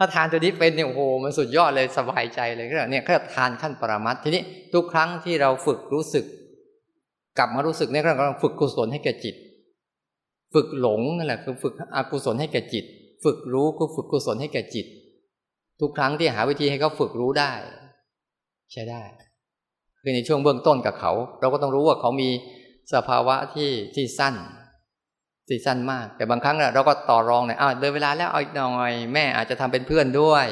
[0.02, 6.26] ถ้าทานตัวนี้เป็นเนี่ยโอ้โหมันสุดยอดเลยสบายใจเลยก็เนี่ยก็ทานขั้นปรมัตทีนี้ทุกครั้งที่เราฝึกรู้สึก
[7.38, 9.36] กลับมารู้สึกเนี่ยเรากำลังฝึกกุศลให้แก่จิต
[10.54, 12.86] ฝึกหลงนั่นแหละคือฝึกอกุศลให้แก่จิต
[13.24, 14.86] ฝึกรู้ก็ฝึกกุศลให้แก่จิต
[15.80, 17.52] ทุกครั้งที่หาวิธีให้เขาฝึกรู้ได้
[18.72, 19.02] ใช้ได้
[20.02, 22.30] คือในช่วงเบื้องต้นกับเขา เราก็ต้องรู้ว่าเขามี
[22.94, 24.36] สภาวะที่ที่สั้น
[25.50, 30.48] ที่สั้นมาก แต่บางครั้งเราก็ต่อรองหน่อยอ้าวเดินเวลาแล้วเอาอีกหน่อย แม่อาจจะทำเป็นเพื่อนด้วย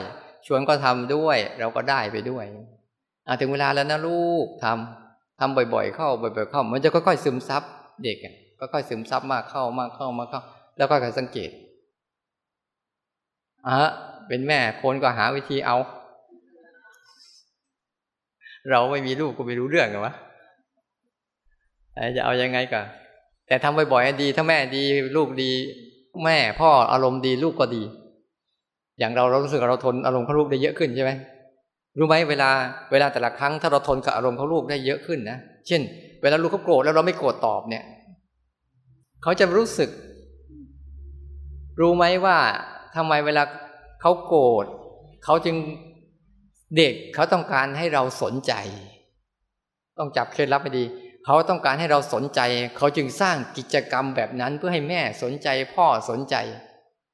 [0.48, 2.46] ชวนก็ทำด้วย เราก็ได้ไปด้วย
[3.28, 7.64] อาถึงเวลาแล้วนะลูกทำทำบ่อย ๆ เข้าบ่อยๆเข้า มันจะค่อยๆซึมซับ
[8.04, 8.18] เด็ก
[8.60, 10.42] ก็ค่อยซึมซับมากเข้ามากเข้ามากเข้า
[10.78, 11.50] แล้วก็ค่อยสังเกต
[13.68, 13.80] อะ
[14.28, 15.78] เป็นแม่คนก็หาวิธีเอา
[18.72, 20.14] เราไม่มีลูกก็ไม่รู้เรื่องหรอวะ
[22.16, 22.86] จะเอายังไงกัน
[23.48, 24.84] แต่ทำบ่อยๆดีถ้าแม่ดี
[25.16, 25.52] ลูกดี
[26.26, 27.84] แม่พ่ออารมณ์ดีลูกก็ดี
[29.00, 31.12] อย่างเราเรารู้สึกเราทนอารมณ์เของลูกได้เยอะขึ้นใช่ไหม
[31.98, 32.50] รู้ไหมเวลา
[32.92, 35.82] เวลาแต่ละครั้งถ้าเราทนกับอารมณ์เของลูกได้เยอะขึ้นนะเช่น
[36.22, 37.84] เวลาลูกเขาโกรธแล้วเราไม่โกรธตอบเนี่ย
[39.24, 39.90] เขาจะรู้สึก
[41.80, 42.38] รู้ไหมว่า
[42.96, 43.44] ทำไมเวลา
[44.02, 44.66] เขาโกรธ
[45.26, 45.56] เขาจึง
[46.78, 48.54] เด็กเขาต้องการให้เราสนใจ
[50.00, 50.84] ต้องจับเคล็ดลับไปดี
[51.30, 52.42] เขาต้องการให้เราสนใจ
[52.78, 56.36] เขาจึงสร้างกิจกรรมแบบนั้นเพื่อให้แม่สนใจพ่อสนใจ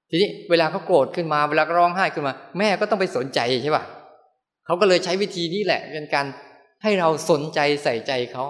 [0.09, 3.83] ทีนี้เวลาเขาโกรธขึ้นมาเวลาร้องไห้ขึ้นมา แม่ก็ต้องไปสนใจใช่ป่ะ
[4.65, 6.25] เขาก็เลยใช้วิธีนี้แหละเป็นการ
[6.83, 8.45] ให้เราสนใจใส่ใจเขา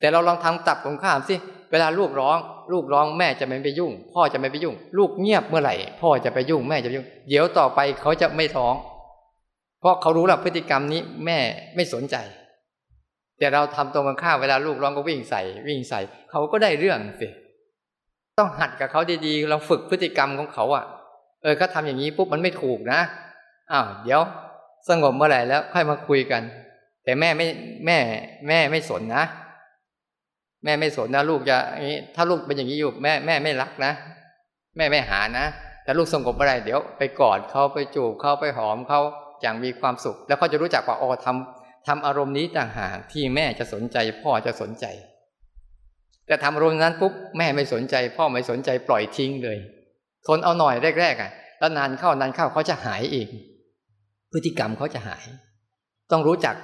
[0.00, 1.34] แต่เราลองทำตับของข้ามสิ
[1.70, 2.38] เวลาลูกร้อง
[2.72, 8.74] ลูกร้องแม่จะไม่ไปยุ่ง พ่อจะไม่ไปยุ่ง ลูกเงียบเมื่อไหร่ พ่อจะไปยุ่งแม่จะไปยุ่ง เดี๋ยวต่อไปเขาจะไม่ท้อง
[9.80, 11.38] เพราะเขารู้แล้วพฤติกรรมนี้แม่
[11.76, 12.16] ไม่สนใจ
[13.40, 16.00] แต่เราทำตรงกันข้ามเวลาลูกร้องก็วิ่งใส่ วิ่งใส่
[16.30, 17.28] เขาก็ได้เรื่องสิ
[18.38, 20.84] ต้องหัดกับเขาดีๆเราฝึกพฤติกรรมของเขาอะ
[21.42, 23.00] เออเขาทาอย่างนี้ปุ๊บมันไม่ถูกนะ
[23.72, 24.20] อ้าวเดี๋ยว
[24.88, 26.42] สงบเมื่อไหร่แล้วค่อยมาคุยกัน
[27.04, 27.46] แต่แม่ไม่
[27.86, 27.98] แม่
[28.48, 29.24] แม่ไม่สนนะ
[30.64, 33.92] แม่ไม่สนนะลูกจะอย่างนี้ ถ้าลูกเป็นอย่างนี้อยู่แม่แม่ไม่รักนะ
[34.76, 35.46] แม่ไม่หานะ
[35.84, 39.00] แต่ลูกสงบเมื่อะไรเดี๋ยวไปกอดเขาไปจูบเขาไปหอมเขา
[39.42, 44.86] อย่างมีความสุข แล้วเขาจะรู้จักว่าอ๋อทำ ทำอารมณ์นี้ต่างหากที่แม่จะสนใจ พ่อจะสนใจ
[46.26, 49.58] แต่ทำอารมณ์นั้นปุ๊บแม่ไม่สนใจ พ่อไม่สนใจปล่อยทิ้งเลย
[50.26, 53.28] ทนเอาหน่อยแรกๆอะ แล้วนานเข้านานเข้าเขาจะหายเอง
[54.32, 55.24] พฤติกรรมเขาจะหาย
[56.10, 56.54] ต้องรู้จัก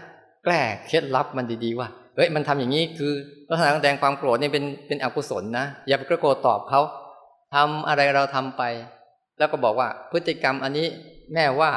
[0.44, 3.12] แก้เคล็ดลับมันดีๆว่าเฮ้ยมันทำอย่างนี้คือ
[3.50, 6.80] ลักษณะแสดงความโกรธนี่เป็นเป็นอกุศลนะอย่าไปโกรธตอบเขา
[7.54, 8.62] ทำอะไรเราทำไป
[9.38, 10.86] แล้วก็บอกว่าพฤติกรรมอันนี้
[11.34, 11.70] แม่ว่า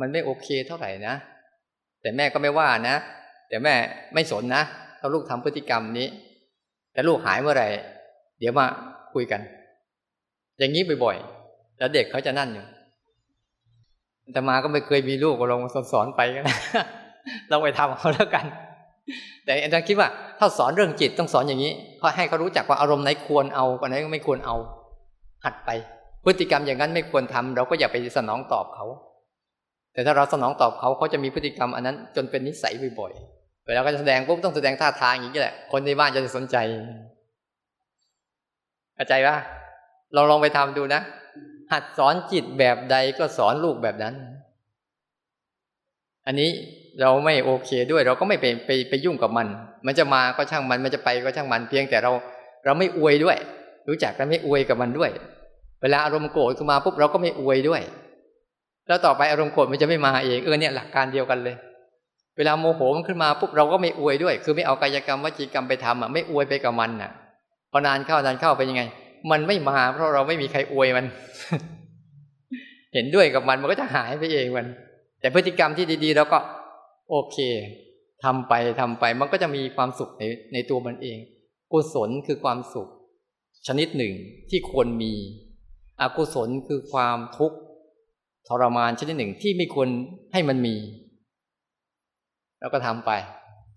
[0.00, 1.14] มันไม่โอเคเท่าไหร่นะ
[2.08, 2.96] แต่แม่ก็ไม่ว่านะ
[3.48, 3.74] แต่แม่
[4.14, 4.62] ไม่สนนะ
[5.00, 6.06] ถ้าลูกทำพฤติกรรมนี้
[6.92, 7.68] แต่ลูกหายเมื่อไหร่
[8.38, 8.66] เดี๋ยวมา
[9.14, 9.40] คุยกัน
[10.58, 12.66] อย่างนี้บ่อยๆแล้วเด็กเขาจะนั่นอยู่
[14.32, 15.60] แต่มาก็ไม่เคยมีลูกก็ลอง
[15.92, 16.44] สอนไปกัน
[17.48, 18.44] เราไปทำเขาแล้วกัน
[19.44, 24.56] แต่อาจารย์คิดว่า ถ้าสอนเรื่องจิตต้องสอนอย่างนี้เพราะให้เขารู้จักว่าอารมณ์ไหนควรเอาอันไหนไม่ควรเอา
[25.44, 25.70] หัดไป
[26.24, 28.86] พฤติกรรมอย่างนั้นไม่ควรทำเราก็อย่าไปสนองตอบเขา
[29.98, 36.56] แต่ถ้าเราสนองตอบเขาเขาจะมีพฤติกรรมอันนั้น จนเป็นนิสัยบ่อยๆเวลาก็จะแสดงปุ๊บต้องแสดงท่าทางอย่างนี้แหละ คนในบ้านจะสนใจ
[38.94, 39.36] เข้าใจปะ
[40.14, 41.00] เราลองไปทำดูนะ
[41.72, 44.14] หัดสอนจิตแบบใดก็สอนลูกแบบนั้น
[46.26, 46.50] อันนี้
[47.00, 49.46] เราไม่โอเคด้วย เราก็ไม่ไปไปไปยุ่งกับมัน
[49.86, 52.12] มันจะมาก็ช่างมันมันจะไปก็ช่างมันเพียงแต่เรา
[52.64, 53.36] เราไม่อวยด้วย
[53.88, 55.10] รู้จักกันไม่อวยกับมันด้วย
[55.82, 57.82] เวลาอารมณ์โกรธขึ้นมาปุ๊บเราก็ไม่อวยด้วย
[58.88, 61.56] แล้วต่อไปอารมณ์โกรธมันจะไม่มาเองเออเนี่ยหลักการเดียวกันเลย
[62.36, 67.10] เวลาโมโหมันขึ้นมาปุ๊บเราก็ไม่อวยด้วย คือไม่เอากายกรรมวจีกรรมไปทำอะไม่อวยไปกับมันอะ
[67.72, 68.82] พอนานเข้านานเข้าเป็นยังไง
[69.30, 71.06] มันไม่มา เพราะเราไม่มีใครอวยมัน
[72.94, 74.66] เห็นด้วยกับมันมันก็จะหายไปเองมัน
[75.20, 76.38] แต่พฤติกรรมที่ดีๆเราก็
[77.10, 77.36] โอเค
[78.24, 80.22] ทำไปทำไป มันก็จะมีความสุขใน
[80.52, 81.18] ในตัวมันเอง
[81.72, 82.88] กุศลคือความสุข
[83.66, 84.12] ชนิดหนึ่ง
[84.50, 85.12] ที่ควรมี
[86.00, 87.58] อกุศลคือความทุกข์
[88.48, 89.88] ทรมานชนิดหนึ่งที่ไม่ควร
[90.32, 90.74] ให้มันมี
[92.60, 93.10] แล้วก็ทำไป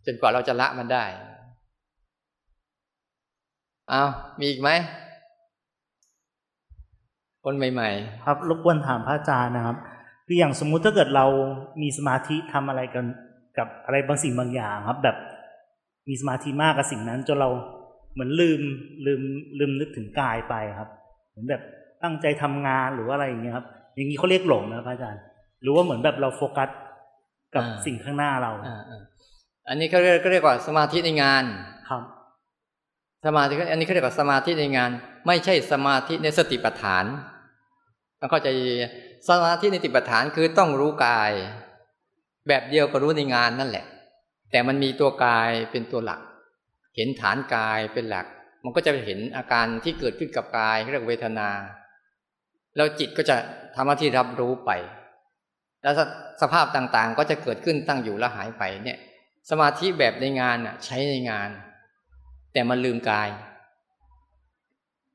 [0.05, 1.05] จนกว่าเราจะละมันได้
[3.89, 4.03] เอา
[4.39, 4.69] มีอีกไหม
[7.43, 9.77] คนใหม่ ๆ ครับรบกวนถามพระอาจารย์นะครับ
[10.25, 11.25] คืออย่างสมมุติถ้าเกิดเรา
[11.81, 13.05] มีสมาธิทำอะไรกัน
[13.57, 15.17] กับอะไรบางสิ่งบางอย่างครับ แบบ
[16.09, 17.49] มีสมาธิมากกับสิ่งนั้นจนเรา
[18.13, 18.61] เหมือนลืม
[19.05, 19.21] ลืม
[19.59, 20.89] ลืมนึกถึงกายไปครับ
[21.29, 21.61] เหมือนแบบ
[22.03, 25.21] ตั้งใจทำงานหรือว่าอะไรอย่างเงี้ยครับ อย่างนี้เขาเรียกหลงนะครับอาจารย์
[25.61, 26.69] หรือว่าเหมือนแบบเราโฟกัส
[27.55, 28.51] กับสิ่งข้างหน้าเรา
[29.67, 31.43] อันนี้เขาเรียกเรียกว่าสมาธิในงาน
[31.89, 32.03] ครับ
[33.25, 34.91] สมาธิอันนี้เขาเรียกว่าสมาธิในงาน
[35.27, 37.05] ไม่ใช่สมาธิในสติปัฏฐาน
[38.19, 38.49] ต้องเข้าใจ
[39.29, 41.31] สมาธิในติปัฏฐานคือต้องรู้กาย
[42.47, 43.85] แบบเดียวก็รู้ในงานนั่นแหละ
[44.51, 46.19] แต่มันมีตัวกายเป็นตัวหลัก
[46.95, 48.25] เห็นฐานกายเป็นหลัก
[48.63, 51.49] มันก็จะเห็นอาการที่เกิดขึ้นกับกายเรียกเวทนา
[52.75, 53.35] แล้วจิตก็จะ
[53.75, 54.71] ทำหน้าที่รับรู้ไป
[55.83, 55.95] แล้ว
[56.41, 58.97] สภาพต่างๆ ก็จะเกิดขึ้นตั้งอยู่แล้วหายไปเนี่ย
[59.49, 61.49] สมาธิแบบในงานอะใช้ในงาน
[62.53, 63.29] แต่มันลืมกาย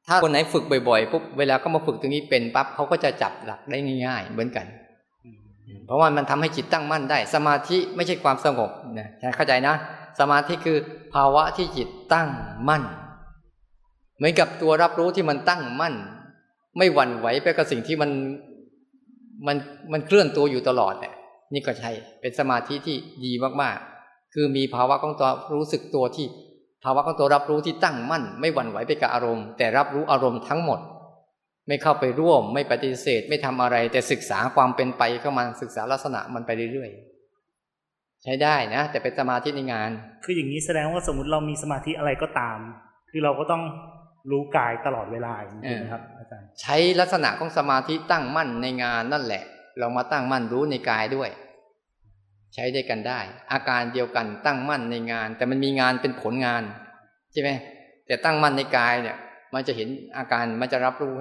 [0.06, 4.66] ถ้าคนไหนฝึกบ่อยๆปุ๊บเวลาก็มาฝึกตรงนี้เป็นปั๊บเขาก็จะจับหลักได้ง่าย ๆ เหมือนกัน
[5.86, 9.74] เพราะว่ามันทำให้จิตตั้งมั่นได้ สมาธิไม่ใช่ความสงบนะเข้าใจนะ
[10.20, 10.78] สมาธิคือ
[11.14, 12.28] ภาวะที่จิตตั้ง
[12.68, 12.82] มั่น
[14.16, 15.94] เหมือนกับตัวรับรู้ที่มันตั้งมั่น
[16.78, 18.10] ไม่หวั่นไหวไปกับสิ่งที่มัน
[19.46, 19.56] มัน
[19.92, 21.14] มันเคลื่อนตัวอยู่ตลอดเนี่ย
[21.54, 26.26] นี่ก็ใช่เป็นสมาธิที่ดีมากๆ คือมีภาวะของตัวรู้สึกตัวที่
[26.84, 30.80] ภาวะของตัวรับรู้ที่ตั้งมั่น ไม่หวั่นไหวไปกับอารมณ์ แต่รับรู้อารมณ์ทั้งหมด
[31.68, 39.90] ไม่เข้าไปร่วม ไม่ปฏิเสธ ไม่ทำอะไร แต่ศึกษาความเป็นไปเข้ามาศึกษาลักษณะมันไปเรื่อยๆใช้ได้นะ แต่เป็นสมาธิในงาน
[40.24, 42.58] คืออย่างนี้แสดงว่าสมมติเรามีสมาธิอะไรก็ตาม
[43.10, 43.62] คือเราก็ต้อง
[44.30, 46.25] รู้กายตลอดเวลาอย่างนี้นะครับอาจารย์
[46.60, 49.42] ใช้ลักษณะของสมาธิตั้งมั่นในงานนั่นแหละ
[49.78, 51.30] เรามาตั้งมั่นรู้ในกายด้วย
[52.54, 53.20] ใช้ได้กันได้
[53.52, 56.62] อาการเดียวกันตั้งมั่นในงาน แต่มันมีงานเป็นผลงาน
[57.32, 57.50] ใช่ไหม
[58.06, 59.16] แต่ตั้งมั่นในกายเนี่ย
[59.54, 61.14] มันจะเห็นอาการมันจะรับรู้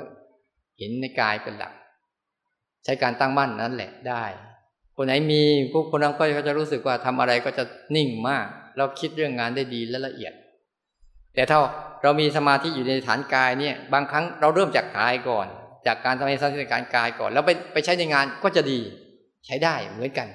[0.80, 1.74] เห็นในกายเป็นหลัก
[2.84, 4.24] ใช้การตั้งมั่นนั่นแหละได้
[4.96, 7.64] คนไหนมีพวกคนนั้นก็จะรู้สึกว่าทำอะไรก็จะ
[7.96, 8.46] นิ่งมาก
[8.78, 10.34] เราคิดเรื่องงานได้ดีและละเอียด
[11.36, 11.60] แต่ถ้า
[12.04, 15.48] เรามีสมาธิอยู่ในฐานกายเนี่ยบางครั้งเราเริ่มจากกายก่อน
[15.88, 18.80] จากการทำให้สมาธิการกายก่อน แล้วไปไปใช้ในงานก็จะดี
[19.46, 20.28] ใช้ได้เหมือนกัน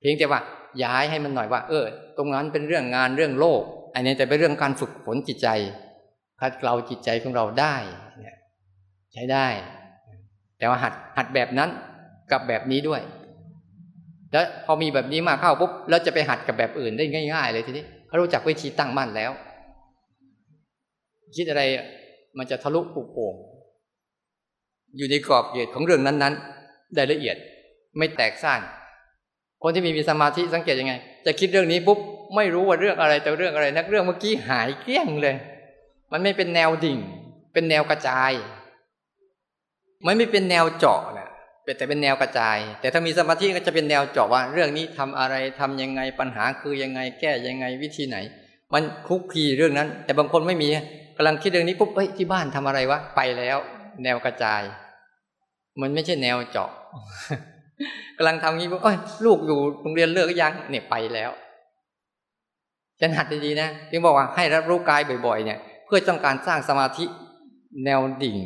[0.00, 0.40] เพียงแต่ว่า
[0.84, 1.84] ย้ายให้มันหน่อยว่า เออ
[2.16, 3.62] ตรงนั้นเป็นเรื่องงานเรื่องโลก
[3.94, 5.48] อันนี้จะเป็นเรื่องการฝึกฝนจิตใจ
[6.40, 7.76] คัดเกลาจิตใจของเราได้
[9.12, 9.46] ใช้ได้
[10.58, 11.70] แต่ว่าหัดหัดแบบนั้น
[12.32, 13.00] กับแบบนี้ด้วย
[14.32, 19.30] แล้วพอมีแบบนี้มาเข้าปุ๊บแล้วจะไปหัดกับแบบอื่นได้ง่าย ๆ เลยทีนี้เขารู้จักวิธีตั้งมั่นแล้ว
[21.36, 21.62] คิดอะไร
[22.38, 23.34] มันจะทะลุปุโป่ง
[24.96, 27.36] อยู่ในกรอบเขตของเรื่องนั้นๆ ได้ละเอียด
[27.98, 28.60] ไม่แตกซ่าน
[29.62, 30.94] คนที่มีมีสมาธิสังเกตยังไง
[31.26, 31.98] จะคิดเรื่องนี้ปุ๊บ
[32.36, 35.36] ไม่รู้ว่าเรื่องอะไรแต่เรื่องอะไร นักเรื่องเมื่อกี้หายเกลี้ยงเลย
[36.12, 36.98] มันไม่เป็นแนวดิ่ง
[37.52, 38.32] เป็นแนวกระจาย
[40.06, 41.28] มันไม่เป็นแนวเจาะนะ
[41.64, 48.16] แต่เป็นแนวกระจาย แต่ถ้ามีสมาธิก็จะเป็นแนวเจาะว่า เรื่องนี้ทำอะไรทำยังไงปัญหาคือยังไงแก้ยังไงวิธีไหน
[48.72, 50.68] มันคุกคีเรื่องนั้น แต่บางคนไม่มี
[51.16, 53.58] กำลังคิดเรื่องนี้ปุ๊บเอ้ยที่บ้านทำอะไรวะไปแล้ว
[54.02, 54.62] แนวกระจาย
[55.80, 56.70] มันไม่ใช่แนวเจาะ
[58.16, 61.30] กำลังทำงี้ปุ๊บเอ้ยลูกอยู่โรงเรียนเลิกยังเนี่ยไปแล้ว
[63.00, 67.04] จะหัดดีๆนะที่บอกว่าให้รับรู้กายบ่อย ๆ เนี่ย เพื่อต้องการสร้างสมาธิ
[67.84, 68.38] แนวดิ่ง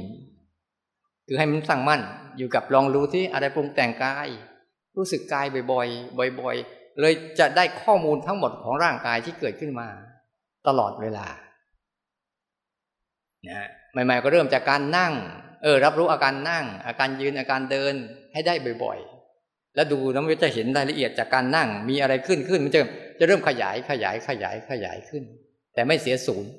[1.27, 2.01] คือให้มันสั่งมั่น
[2.39, 4.29] อยู่กับลองรู้ที่อะไรปรุงแต่งกาย
[4.97, 9.89] รู้สึกกายบ่อยๆบ่อย ๆ เลยจะได้ข้อมูลทั้งหมดของร่างกายที่เกิดขึ้นมา
[10.67, 11.27] ตลอดเวลา
[13.49, 15.13] นะใหม่ๆก็เริ่มจากการนั่ง
[15.63, 17.95] เออ รับรู้อาการนั่ง อาการยืนอาการเดิน
[18.33, 18.55] ให้ได้
[18.85, 22.81] บ่อยๆ แล้วดูน้ำมันจะเห็นรายละเอียดจากการนั่งมีอะไรขึ้นขึ้นมันจะ
[23.19, 25.23] จะเริ่มขยายขยายขยายขยายขึ้น
[25.75, 26.51] แต่ไม่เสียศูนย์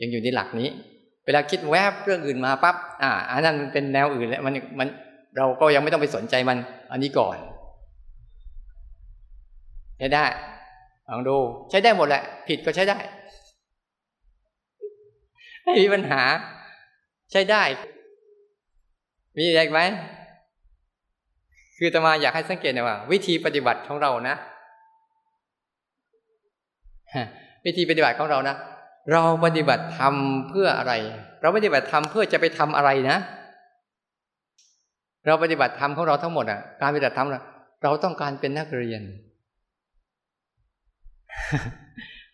[0.00, 0.68] ยังอยู่ในหลักนี้
[1.24, 4.88] เวลาคิดแวบเรื่องอื่นมาปั๊บอ่าอันนั้นมันเป็นแนวอื่นแล้วมันมัน
[5.36, 6.58] เราก็ยังไม่ต้องไปสนใจมัน
[6.92, 7.36] อันนี้ก่อน
[9.98, 10.24] ใช้ได้
[11.08, 11.36] ลองดู
[11.70, 12.98] ใช้ได้หมดแหละ ผิดก็ใช้ได้
[15.64, 16.22] ไม่มีปัญหา
[17.32, 17.62] ใช้ได้
[19.36, 19.80] มีอะไรไหม
[21.78, 24.36] คือตมาอยากให้สังเกตนะว่า วิธีปฏิบัติของเรานะ
[27.64, 28.56] วิธีปฏิบัติของเรานะ
[29.12, 30.14] เราปฏิบัติธรรม
[30.48, 30.92] เพื่ออะไร
[31.40, 33.18] เราปฏิบัติธรรมเพื่อจะไปทำอะไรนะ
[35.26, 37.28] เราปฏิบัติธรรมของเราทั้งหมดอะ การปฏิบัติธรรม
[37.82, 39.02] เราต้องการเป็นนักเรียน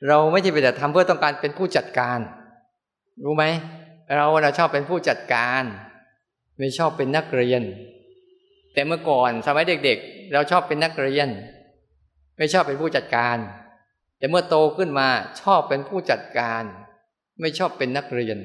[0.08, 2.18] เราไม่ใช่ปฏิบัติธรรมเพื่อต้องการเป็นผู้จัดการ
[3.24, 3.44] รู้ไหม
[4.16, 5.62] เราเราชอบเป็นผู้จัดการ
[6.58, 7.62] ไม่ชอบเป็นนักเรียน
[8.74, 11.28] แต่เมื่อก่อนสมัยเด็กๆ เราชอบเป็นนักเรียน
[12.38, 13.36] ไม่ชอบเป็นผู้จัดการ
[14.18, 15.08] แต่เมื่อโตขึ้นมา
[15.42, 16.62] ชอบเป็นผู้จัดการ
[17.40, 18.38] ไม่ชอบเป็นนักเรียน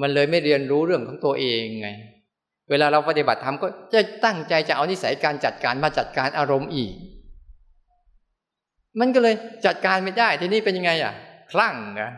[0.00, 1.88] มันเลยไม่เรียนรู้เรื่องของตัวเองไง
[2.70, 6.92] เวลาเราปฏิบัติธรรมก็จะตั้งใจจะเอานิสัยการจัดการมาจัดการอารมณ์อีก
[9.00, 9.34] มันก็เลย
[9.66, 11.14] จัดการไม่ได้ทีนี้เป็นยังไงอะ
[11.52, 12.10] คลั่งนะ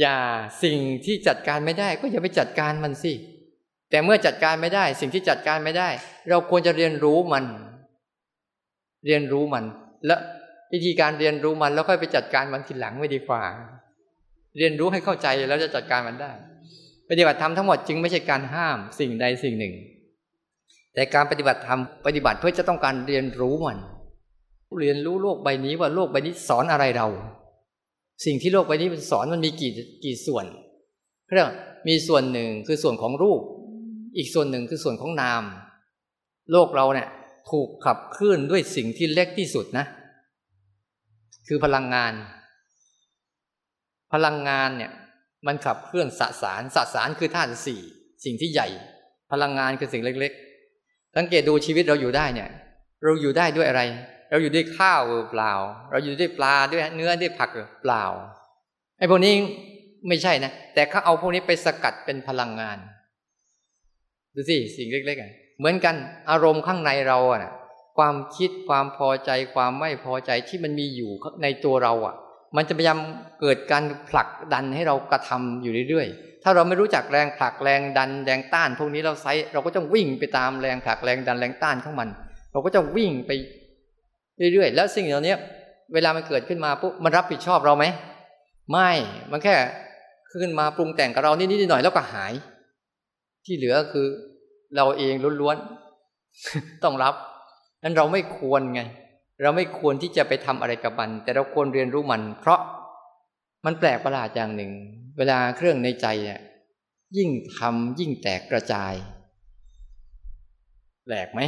[0.00, 0.16] อย่า
[0.64, 3.12] สิ่งที่จัดการไม่ได้ ก็อย่าไปจัดการมันสิ
[3.90, 5.88] แต่เมื่อจัดการไม่ได้ สิ่งที่จัดการไม่ได้
[6.28, 7.44] เราควรจะเรียนรู้มัน
[9.06, 9.64] เรียนรู้มัน
[10.06, 10.16] และ
[10.72, 13.42] วิธีการเรียนรู้มันแล้วค่อยไปจัดการมันทีหลังไม่ดีกว่า
[14.58, 16.32] เรียนรู้ให้เข้าใจแล้วจะจัดการมันได้
[17.10, 19.74] ปฏิบัติธรรมทั้งหมดจึงไม่ใช่การห้ามสิ่งใดสิ่งหนึ่ง
[20.94, 23.78] แต่การปฏิบัติธรรมปฏิบัติเพื่อจะต้องการเรียนรู้มัน
[24.80, 27.08] เรียนรู้โลกใบนี้ว่าโลกใบนี้สอนอะไรเรา
[28.24, 29.72] สิ่งที่โลกใบนี้มันสอนมันมีกี่
[30.04, 30.46] กี่ส่วน
[31.34, 31.50] เรียก
[31.88, 33.42] มีส่วนหนึ่งคือส่วนของรูป
[34.16, 35.42] อีกส่วนหนึ่งคือส่วนของนาม
[36.52, 37.08] โลกเราเนี่ย
[37.50, 39.86] ถูกขับเคลื่อนด้วยสิ่งที่เล็กที่สุดนะ
[41.48, 42.12] คือพลังงาน
[44.12, 44.92] พลังงานเนี่ย
[45.46, 47.80] มันขับเคลื่อนสสารสสารคือธาตุสี่
[48.24, 48.68] สิ่งที่ใหญ่
[49.32, 50.32] พลังงานคือสิ่งเล็ก
[50.74, 52.48] ๆ สังเกตดูชีวิตเราอยู่ได้เนี่ย
[53.04, 53.82] เราอยู่ได้ด้วยอะไร
[54.30, 55.52] เราอยู่ด้วยข้าวเปล่า
[55.90, 57.50] เราอยู่ด้วยปลาด้วยเนื้อด้วยผัก
[57.82, 58.04] เปล่า
[58.98, 59.34] ไอ้พวกนี้
[60.08, 62.78] ไม่ใช่นะ แต่เขาเอาพวกนี้ไปสกัดเป็นพลังงาน
[64.34, 65.94] ดูสิสิ่งเล็กๆเหมือนกัน
[66.30, 67.52] อารมณ์ข้างในเราอะ
[67.98, 71.10] ความคิดความพอใจความไม่พอใจที่มันมีอยู่
[71.42, 72.14] ในตัวเราอะ
[72.56, 72.98] มันจะพยายาม
[73.40, 82.08] เกิดการผลักดันให้เรากระทำอยู่เรื่อยๆ ถ้าเราไม่รู้จักแรงผลักแรงดันแรงต้าน พวกนี้เราใช้เราก็จะวิ่งไปตามแรงผลักแรงดันแรงต้านของมัน
[82.52, 83.30] เราก็จะวิ่งไป
[84.38, 85.34] เรื่อยๆ แล้วสิ่งเหล่านี้
[85.94, 87.84] เวลามันเกิดขึ้นมาปุ๊บมันรับผิดชอบเราไหม
[88.70, 88.90] ไม่
[89.30, 89.54] มันแค่
[90.32, 92.32] ขึ้นมาปรุงแต่งกับเรานิดๆหน่อยๆแล้วก็หาย
[93.44, 94.06] ที่เหลือคือ
[94.76, 97.14] เราเองล้วนๆต้องรับ
[97.82, 98.80] นั้นเราไม่ควรไง
[99.42, 102.60] เราไม่ควรที่จะไปทำอะไรกับมัน แต่เราควรเรียนรู้มัน เพราะ
[103.64, 104.72] มันแปลกประหลาดอย่างหนึ่ง
[105.18, 106.40] เวลาเครื่องในใจเนี่ย
[107.16, 108.92] ยิ่งทำยิ่งแตกกระจาย
[111.04, 111.40] แปลกไหม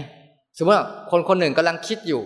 [0.57, 2.23] สมมติว่าคนคนหนึ่งกำลังคิดอยู่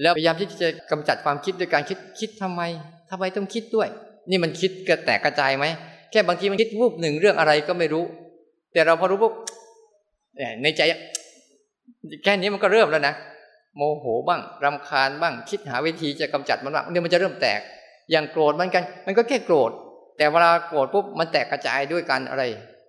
[0.00, 2.62] แล้วพยายามที่จะกำจัดความคิดด้วยการคิดคิดทำไม
[3.10, 3.88] ทำไมต้องคิดด้วย
[4.30, 5.64] นี่มันคิดกระแตกกระจายไหม
[6.10, 8.04] แค่บางทีมันคิดวูบหนึ่งเรื่องอะไรก็ไม่รู้
[8.72, 9.32] แต่เราพอรู้ปุ๊บ
[10.62, 10.82] ในใจ
[12.24, 13.14] แค่นี้มันก็เริ่มแล้วนะ
[13.76, 17.60] โมโหบ้างรำคาญบ้าง คิดหาวิธีจะกำจัดมันบ้างเนี่ยมันจะเริ่มแตก
[18.10, 19.70] อย่างโกรธมันกัน มันก็แค่โกรธ
[20.18, 22.42] แต่เวลาโกรธปุ๊บมันแตกกระจายด้วยกันอะไร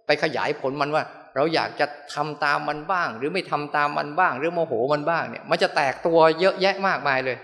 [0.05, 1.03] ไปขยายผลมันว่า
[1.37, 7.37] เราอยากจะทำตามมันบ้าง หรือไม่ทำตามมันบ้าง หรือโมโหมันบ้างเนี่ย มันจะแตกตัวเยอะแยะมากมายเลย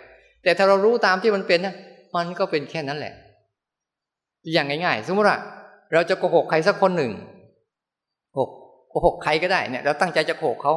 [0.44, 1.76] แต่ถ้าเรารู้ตามที่มันเป็นนะ
[2.16, 3.14] มันก็เป็นแค่นั้นแหละ
[4.54, 5.40] อย่างง่ายๆ สมมติว่า
[5.94, 7.12] เราจะโกหกใครสักคนหนึ่ง
[8.90, 10.74] โกหกใครก็ได้เนี่ยเราตั้งใจจะโกหกเขา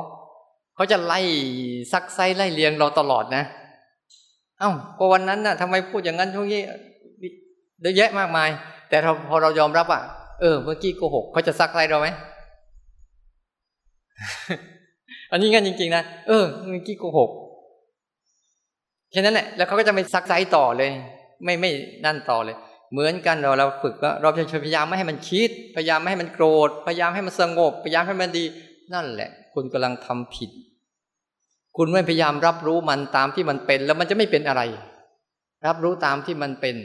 [0.74, 1.20] เขาจะไล่
[1.92, 3.44] ซักไซไล่เลียงเราตลอดนะ
[4.58, 6.60] เอา้าก็วันนั้นนะ่ะทำไมพูดอย่างนั้นช่วงนี้
[7.82, 8.48] เยอะแยะมากมาย
[8.88, 8.96] แต่
[9.28, 10.02] พอเรายอมรับอะ
[10.40, 12.08] เออ เมื่อกี้โกหกเขาจะซักไล่เราไหม
[15.32, 17.30] อันนี้งั้นจริงๆนะเออเมื่อกี้โกหก
[19.10, 20.90] แค่นั้นแหละแล้วเขาก็จะไม่ซักไซต่อเลย
[21.44, 21.70] ไม่ไม่
[22.04, 22.56] นั่นต่อเลย
[22.92, 28.44] เหมือนกันเราเราฝึกว่าเราจะพยายามไม่ให้มันคิด พยายามไม่ให้มันโกรธพยายามให้มันสงบ พยายามให้มันดี
[28.94, 30.50] นั่นแหละ คุณกำลังทำผิด
[31.76, 34.62] คุณไม่พยายามรับรู้มันตามที่มันเป็น แล้วมันจะไม่เป็นอะไร
[35.66, 36.76] รับรู้ตามที่มันเป็น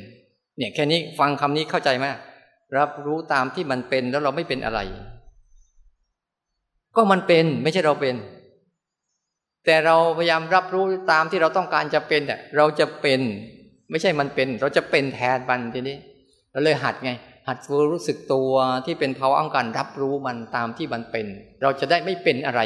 [0.57, 2.05] เนี่ยแค่นี้ฟังคำนี้เข้าใจไหม
[2.77, 4.79] รับรู้ตามที่มันเป็นแล้วเราไม่เป็นอะไร
[6.95, 8.15] ก็มันเป็นไม่ใช่เราเป็น
[9.65, 13.19] แต่เราพยายามรับรู้ตามที่เราต้องการจะเป็นเนี่ยเราจะเป็น
[13.91, 15.97] ไม่ใช่มันเป็น เราจะเป็นแทนมันทีนี้
[16.51, 17.11] เราเลยหัดไง
[17.47, 17.57] หัด
[17.91, 18.51] รู้สึกตัว
[18.85, 21.25] ที่เป็นภาวะของการรับรู้มันตามที่มันเป็น
[21.61, 22.61] เราจะได้ไม่เป็นอะไร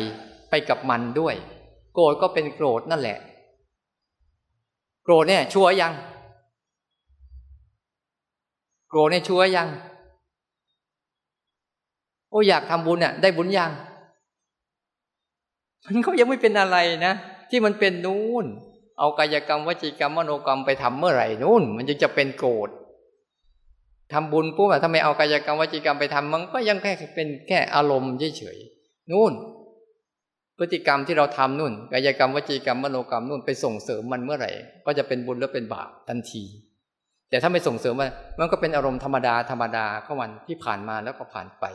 [0.49, 1.35] ไปกับมันด้วย
[1.93, 3.17] โกรธก็เป็นโกรธนั่นแหละ
[5.03, 5.93] โกรธเนี่ย ชัวยัง
[8.89, 9.67] โกรธเนี่ยชัวยัง
[12.29, 13.71] โอ้อยากทำบุญเนี่ยได้บุญยัง
[15.85, 17.13] มันก็ยังไม่เป็นอะไรนะ
[17.49, 18.45] ที่มันเป็นนู่น
[18.99, 22.69] เอากายกรรมวจีกรรมมโนกรรมไปทำเมื่อไหร่นู่น มันจะจะเป็นโกรธ
[24.13, 29.33] ทำบุญปุ๊บอะทำไมเอากายกรรมวจีกรรมไปทำมันก็ยังแค่เป็นแค่อารมณ์เฉยๆนู่น
[30.57, 34.51] พฤติกรรมที่เราทำนู่นกายกรรมวจีกรรมมโนกรรมนู่นไปส่งเสริมมันเมื่อไหร่
[34.85, 36.43] ก็จะเป็นบุญหรือเป็นบาปทันที
[37.29, 41.65] แต่ถ้าไม่ส่งเสริมมันมันก็เป็นอารมณ์ธรรมดาธรรมดาเข้ามันที่ผ่านมาแล้วก็ผ่านไป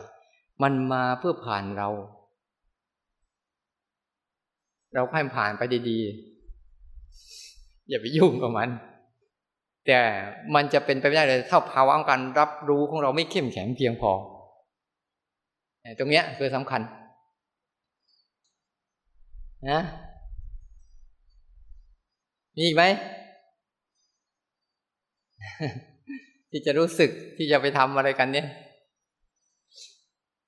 [0.63, 1.89] มันมาเพื่อผ่านเรา
[4.93, 8.69] เราให้ผ่านไปดีๆ อย่าไปยุ่งกับมัน
[9.85, 9.99] แต่
[10.55, 14.11] มันจะเป็นไปไม่ได้เลยถ้าภาวะของการรับรู้ของเราไม่เข้มแข็งเพียงพอ
[15.99, 16.81] ตรงเนี้ยคือสำคัญ
[19.69, 19.81] นะ
[22.55, 22.83] มีอีกไหม
[26.49, 28.47] ที่จะรู้สึกที่จะไปทำอะไรกันเนี่ย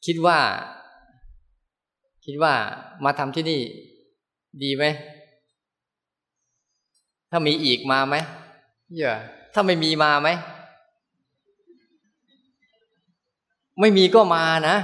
[0.06, 0.38] คิดว่า
[2.26, 2.54] คิดว่า
[3.06, 3.62] มาทำที่นี่
[4.62, 4.84] ดีไหม
[7.32, 8.16] ถ้ามีอีกมาไหม
[8.98, 9.18] เยอะ
[9.54, 10.30] ถ้าไม่มีมาไหม
[13.80, 14.76] ไม่มีก็มานะ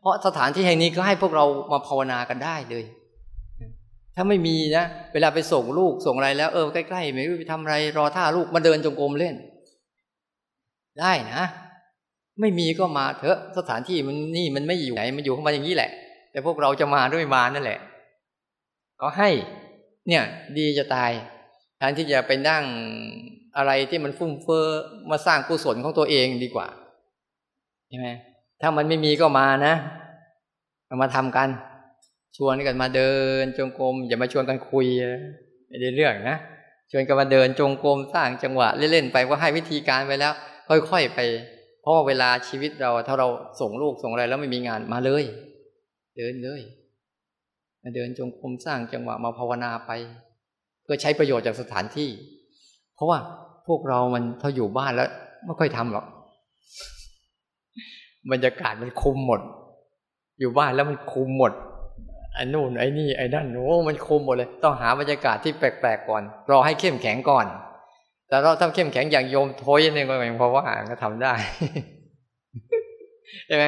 [0.00, 2.84] เพราะสถานที่แห่งนี้ก็ให้พวกเรามาภาวนากันได้เลย
[4.14, 9.34] ถ้าไม่มีนะ เวลาไปส่งลูกส่งอะไรแล้ว เออใกล้ๆไม่รู้ไปทำอะไร รอท่าลูกมาเดินจงกรมเล่น
[11.00, 11.42] ได้นะ
[12.40, 15.90] ไม่มีก็มาเถอะ สถานที่มันนี่มันไม่อยู่ไหน มันอยู่ข้ามาอย่างนี้แหละ
[16.32, 17.78] แต่พวกเราจะมาด้วยมานั่นแหละ
[19.02, 19.30] ก็ให้
[20.08, 20.24] เนี่ย
[20.58, 21.12] ดีจะตาย
[21.76, 22.64] แทนที่จะไปนั่ง
[23.56, 24.66] อะไรที่มันฟุ่มเฟือ
[25.10, 26.68] มาสร้างกุศลของตัวเองดีกว่า
[27.88, 28.08] ใช่ไหม
[28.60, 29.74] ถ้ามันไม่มีก็มานะ
[31.02, 31.48] มาทำกัน
[32.36, 34.86] ชวนกันมาเดินจงกรมอย่ามาชวนกันคุย
[35.82, 36.38] ในเรื่องนะ
[36.90, 40.32] ชวนกันมาเดินจงกรมสร้างจังหวะเล่นๆไปก็ให้วิธีการไปแล้ว
[40.68, 41.20] ค่อยๆไป
[41.80, 43.28] เพราะว่าเวลาชีวิตเราถ้าเรา
[43.60, 45.24] ส่งลูกส่งอะไรแล้วไม่มีงานมาเลย
[46.16, 46.62] เดินเลย
[47.94, 49.90] เดินจงกรมสร้างจังหวะมาภาวนาไป
[50.82, 52.10] เพื่อใช้ประโยชน์จากสถานที่
[52.94, 53.18] เพราะว่า
[53.66, 55.08] พวกเรามันถ้าอยู่บ้านแล้ว
[55.46, 56.06] ไม่ค่อยทำหรอก
[58.32, 59.40] บรรยากาศมันคุมหมด
[60.40, 61.52] อยู่บ้านแล้วมันคุมหมด
[62.34, 67.46] ไอ้นู่นไอ้นี่ไอ้นั่นโอ้มันคุมหมดเลย ต้องหาบรรยากาศที่แปลกๆก่อนรอให้เข้มแข็งก่อน
[68.28, 71.34] แต่เราถ้าเข้มแข็งอย่างโยมโทยนี่ก็ยังพอว่าก็ทำได้
[73.46, 73.64] ใช่ไหม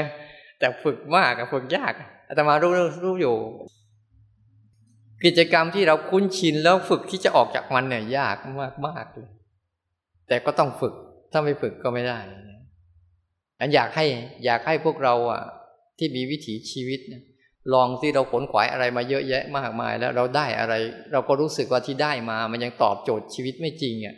[0.58, 1.92] แต่ฝึกมากกับฝึกยาก
[2.28, 2.72] อาตมารู้
[3.04, 3.36] รู้อยู่
[5.24, 9.28] กิจกรรมที่เราคุ้นชินแล้วฝึกที่จะออกจากมันเนี่ยยากมากมากเลย
[10.28, 10.94] แต่ก็ต้องฝึก
[11.32, 12.18] ถ้าไม่ฝึกก็ไม่ได้
[13.60, 14.06] อันอยากให้
[14.44, 15.42] อยากให้พวกเราอะ
[15.98, 17.22] ที่มีวิถีชีวิตเนี่ย
[17.74, 20.74] ลองที่เราขนขวายอะไรมาเยอะแยะมากมาย แล้วเราได้อะไร
[21.12, 24.16] เราก็รู้สึกว่าที่ได้มา มันยังตอบโจทย์ชีวิตไม่จริงอะ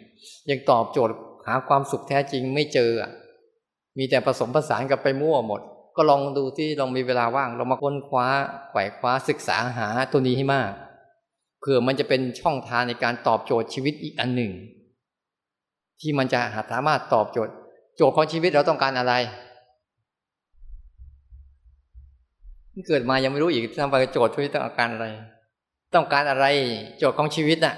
[0.51, 1.14] ยังตอบโจทย์
[1.47, 3.11] หาความสุขแท้จริงไม่เจออะ
[3.99, 5.61] มีแต่ผสมผสานกับไปมั่วหมด
[5.97, 8.26] ก็ลองดูที่ลองมีเวลาว่าง เรามาค้นคว้า
[8.70, 10.72] ไขว่คว้าศึกษาหาตัวนี้ให้มาก
[11.61, 14.53] เผื่อมันจะเป็นช่องทางในการตอบโจทย์ชีวิตอีกอันหนึ่ง
[16.01, 17.55] ที่มันจะหาสามารถตอบโจทย์
[17.97, 19.15] โจทย์ของชีวิตเราต้องการอะไร
[22.89, 25.07] เกิดมายังไม่รู้อีกทำไปโจทย์ชีวิตต้องการอะไร
[25.95, 26.47] ต้องการอะไร
[26.99, 27.75] โจทย์ของชีวิตน่ะ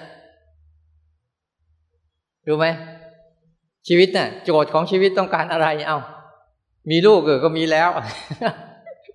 [2.46, 2.66] รู้ไหม
[3.88, 5.98] ชีวิตน่ะ โจทย์ของชีวิตต้องการอะไร เอา้า
[6.90, 7.88] มีลูกเออก็มีแล้ว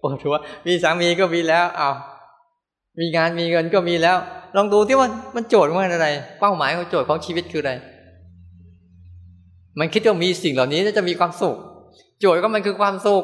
[0.02, 0.36] ปวดหัว
[0.66, 1.90] มีสามีก็มีแล้ว เอา
[3.00, 4.18] มีงานมีเงินก็มีแล้ว
[4.56, 6.08] ลองดูที่ว่ามันโจทย์ว่าอะไร
[6.40, 7.74] เป้าหมายของโจทย์ของชีวิตคืออะไร
[9.80, 11.58] มันคิดว่ามีสิ่งเหล่านี้จะมีความสุข
[12.20, 13.24] โจทย์ก็มันคือความสุข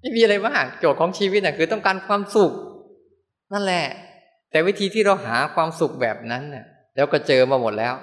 [0.00, 2.52] ไม่มีอะไรมากโจทย์ของชีวิตน่ะคือต้องการความสุข
[3.52, 3.86] นั่นแหละ
[4.50, 6.64] แต่วิธีที่เราหาความสุขแบบนั้นเนี่ย
[6.96, 7.94] แล้วก็เจอมาหมดแล้ว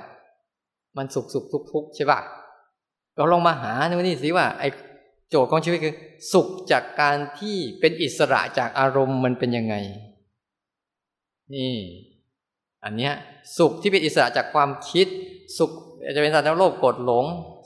[0.98, 2.20] มันสุขสุขทุกทุกใช่ปะ
[3.16, 4.68] เราลองมาหาในวันนี้สิว่าไอ้
[5.30, 5.96] โจทย์ของชีวิตคือ
[6.34, 9.76] สุขจากการที่เป็นอิสระจากอารมณ์มันเป็นยังไง
[11.54, 11.74] นี่
[12.84, 13.14] อันเนี้ย
[13.58, 15.08] สุขที่เป็นอิสระจากความคิด
[15.58, 15.72] สุข
[16.16, 17.26] จะเป็นสารโลภกดหลง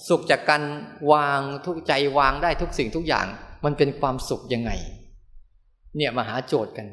[0.10, 0.64] สุขจากการ
[1.12, 3.26] วางทุกใจวางได้ทุกสิ่งทุกอย่าง
[3.66, 4.72] มันเป็นความสุขยังไง
[5.98, 6.88] เนี่ยมาหาโจทย์กัน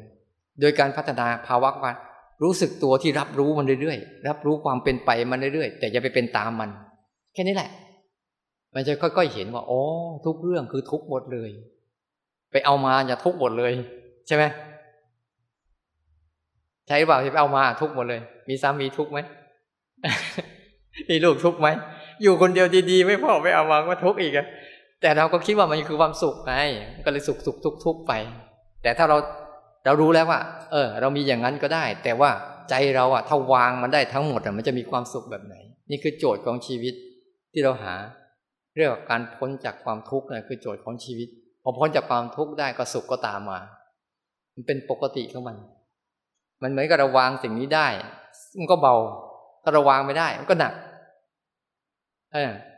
[0.59, 1.95] โดยการพัฒนาภาวะการ
[2.43, 6.69] รู้สึกตัวที่รับรู้มันเรื่อยๆ รับรู้ความเป็นไปมันเรื่อยๆ แต่อย่าไปเป็นตามมัน
[7.33, 7.69] แค่นี้แหละ
[8.75, 9.81] มันจะค่อยๆเห็นว่าอ๋อ
[10.25, 11.49] ทุกเรื่องคือทุกหมดเลย
[12.51, 13.73] ไปเอามาอย่าทุกหมดเลย
[14.27, 14.43] ใช่ไหม
[16.87, 19.19] ใช่หรือเปล่าที่เอามาทุกหมดเลย มีสามีทุกไหม
[21.09, 21.67] มีลูกทุกไหม
[22.23, 24.47] อยู่คนเดียวดีๆไม่พอไปเอามาก็ทุกอีกอะ
[25.01, 26.53] แต่เราก็คิดว่ามันคือความสุขไง
[27.05, 28.13] ก็เลยสุขสุขทุกทุกไป
[28.83, 29.17] แต่ถ้าเรา
[29.85, 30.39] เรารู้แล้วว่า
[30.71, 32.29] เออ เรามีอย่างนั้นก็ได้ แต่ว่า
[32.69, 35.55] ใจเราอะถ้าวางมันได้ทั้งหมดอะมันจะมีความสุขแบบไหน
[35.89, 36.93] นี่คือโจทย์ของชีวิต
[37.53, 37.93] ที่เราหา
[38.75, 41.27] เรื่องการพ้นจากความทุกข์นะคือโจทย์ของชีวิต
[41.63, 43.59] พอพ้นจากความทุกข์ได้ก็สุขก็ตามมา
[44.53, 45.57] มันเป็นปกติของมัน
[46.61, 47.87] มันเหมือนกับเราวางสิ่งนี้ได้
[48.59, 48.95] มันก็เบา
[49.63, 50.73] ถ้าเราวางไม่ได้ มันก็หนัก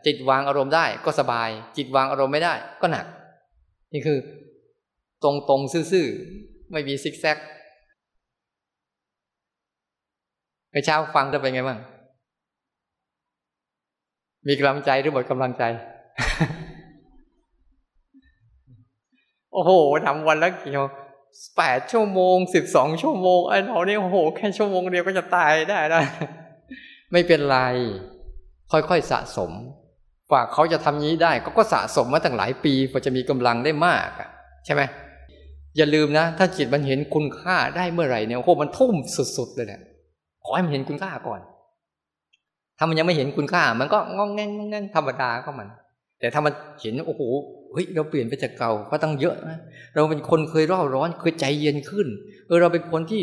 [0.05, 3.05] จิตวางอารมณ์ได้ก็สบาย จิตวางอารมณ์ไม่ได้ ก็หนัก
[3.93, 4.19] นี่คือ
[5.23, 5.61] ตรงตรง
[5.91, 7.38] ซื่อๆ ไม่มีซิกแซก
[10.71, 11.80] ไปเช้าฟังจะเป็นไงบ้าง
[14.47, 15.63] มีกำลังใจหรือหมดกำลังใจ
[19.53, 19.71] โอ้โห
[20.05, 20.88] ทำวันละกี่ชั่ว
[21.57, 25.99] แปดชั่วโมงสิบสองชั่วโมงไอ้เราเนี่ยโอ้โห แค่ชั่วโมงเดียวก็จะตายได้ได้
[27.11, 27.57] ไม่เป็นไร
[28.71, 29.51] ค่อยๆสะสม
[30.32, 34.09] กว่าเขาจะทำนี้ได้เขาก็สะสมมาตั้งหลายปีกว่าจะมีกำลังได้มาก
[34.65, 34.82] ใช่ไหม
[35.77, 38.93] อย่าลืมนะ ถ้าจิตมันเห็นคุณค่าได้เมื่อไหร่เนี่ยโอ้โหมันทุ่ม
[39.38, 39.80] สุดๆเลยแหละ
[40.45, 41.39] ขอให้มันเห็นคุณค่าก่อน
[42.77, 44.39] ถ้ามันยังไม่เห็นคุณค่า มันก็งองแง
[44.73, 45.67] งงธรรมดาก็มัน
[46.19, 47.21] แต่ถ้ามันเห็นโอ้โห
[47.74, 49.59] เฮ้ยเราเปลี่ยนไปจากเก่าก็ตั้งเยอะนะ
[49.95, 52.07] เราเป็นคนเคยร้อนร้อนเคยใจเย็นขึ้น
[52.47, 53.22] เออเราเป็นคนที่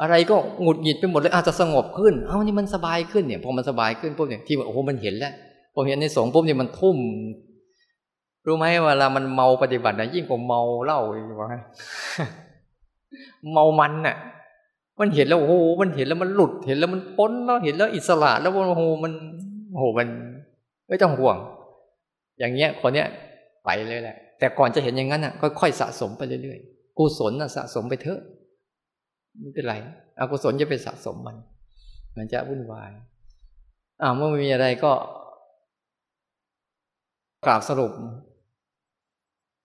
[0.00, 5.32] อะไรก็หงุดหงิดไปหมดเลยอาจจะสงบขึ้นเอ้านี่มันสบายขึ้นเนี่ยพอมันสบายขึ้นปุ๊บเนี่ยที่โอ้โหมันเห็นแล้ว
[5.74, 6.96] พอเห็นในสงปุ๊บเนี่ยมันทุ่ม
[8.46, 11.48] รู้ไหมเวลามันเมาปฏิบัตินะยิ่งกว่าเมาเหล้าอีกว่า
[13.52, 14.16] เมามันน่ะ
[15.00, 19.12] มันเห็นแล้วโอ้โหมันเห็นแล้วมันหลุดเห็นแล้วมันพ้นแล้วเห็นแล้วอิสระแล้วโอ้โหมัน
[19.70, 20.08] โอ้โหมัน
[20.88, 21.36] ไม่ต้องห่วง
[22.38, 23.08] อย่างเงี้ยคนเนี้ย
[23.66, 28.20] ไปเลยแหละ แต่ก่อนจะเห็นอย่างนั้นอะค่อยๆสะสมไปเรื่อยๆกุศลน่ะสะสมไปเถอะ
[29.40, 29.74] ไม่เป็นไร
[30.18, 31.36] อกุศลจะไปสะสมมัน
[32.16, 32.90] มันจะวุ่นวาย
[34.02, 34.92] อ่าเมื่อไม่มีอะไรก็
[37.44, 37.92] กล่าวสรุป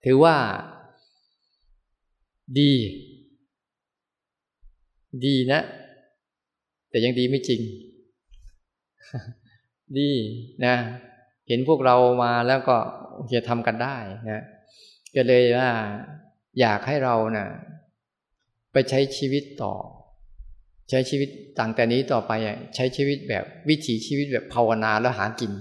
[0.06, 0.36] ถือว่า
[2.60, 2.72] ดี
[5.26, 5.60] ดีนะ
[6.90, 7.62] แต่ยังดีไม่จริง
[9.98, 10.10] ดี
[10.66, 10.76] นะ
[11.48, 12.78] เห็นพวกเรามาแล้วก็
[13.36, 13.98] จะทำกันได้
[14.30, 14.44] นะ
[15.16, 15.70] ก็เลยว่า
[16.60, 17.48] อยากให้เรานะ่ะ
[18.74, 19.74] ไปใช้ชีวิตต่อ
[20.90, 22.32] ใช้ชีวิตต่างแต่นี้ต่อไป
[22.76, 25.52] ใช้ชีวิตแบบวิถีชีวิตแบบภาวนาแล้วหากิน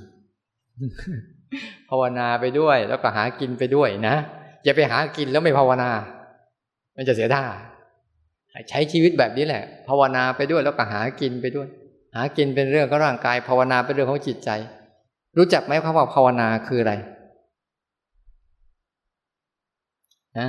[1.89, 4.17] ภาวนาไปด้วย แล้วก็หากินไปด้วยนะ
[4.65, 5.91] อย่าไปหากินแล้วไม่ภาวนา
[6.97, 7.45] มันจะเสียท่า
[8.71, 11.69] ใช้ชีวิตแบบนี้แหละ ภาวนาไปด้วยแล้วก็หากินไปด้วย
[12.15, 14.51] หากินเป็นเรื่องของร่างกาย ภาวนาเป็นเรื่องของจิตใจ
[15.37, 16.95] รู้จักไหมคำว่าภาวนาคืออะไร
[20.39, 20.49] นะ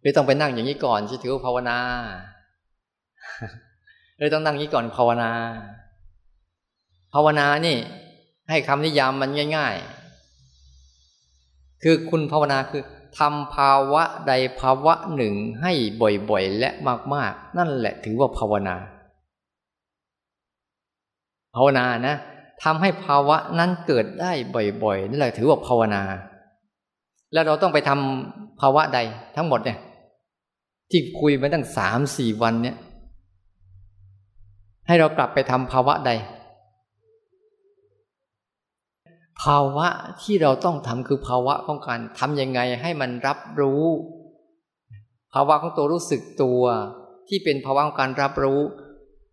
[0.00, 1.78] หรือต้องไปนั่งอย่างนี้ก่อนที่ถือว่าภาวนา
[4.16, 5.30] หรือต้องนั่งนี้ก่อนภาวนา
[7.14, 7.76] ภาวนานี่
[8.50, 9.74] ให้คำนิยามมันง่าย
[10.98, 12.82] ๆ คือคุณภาวนาคือ
[13.18, 15.72] ทำภาวะใดภาวะหนึ่งให้
[16.30, 16.70] บ่อยๆ และ
[17.14, 18.76] มากๆ นั่นแหละถือว่าภาวนา
[21.54, 22.16] ภาวนานะ
[22.62, 24.32] ทำให้ภาวะนั้นเกิดได้
[24.84, 26.02] บ่อยๆ นั่นแหละถือว่าภาวนา
[27.32, 28.98] แล้วเราต้องไปทำภาวะใด
[29.36, 29.78] ทั้งหมดเนี่ย
[30.90, 32.76] ที่คุยมาตั้งสามสี่วันเนี่ย
[34.86, 36.10] ให้เรากลับไปทำภาวะใด
[39.42, 39.88] ภาวะ
[40.22, 43.84] ที่เราต้องทำคือภาวะของการทำยังไงให้มันรับรู้
[45.32, 46.62] ภาวะของตัวรู้สึกตัว
[47.28, 48.60] ที่เป็นภาวะของการรับรู้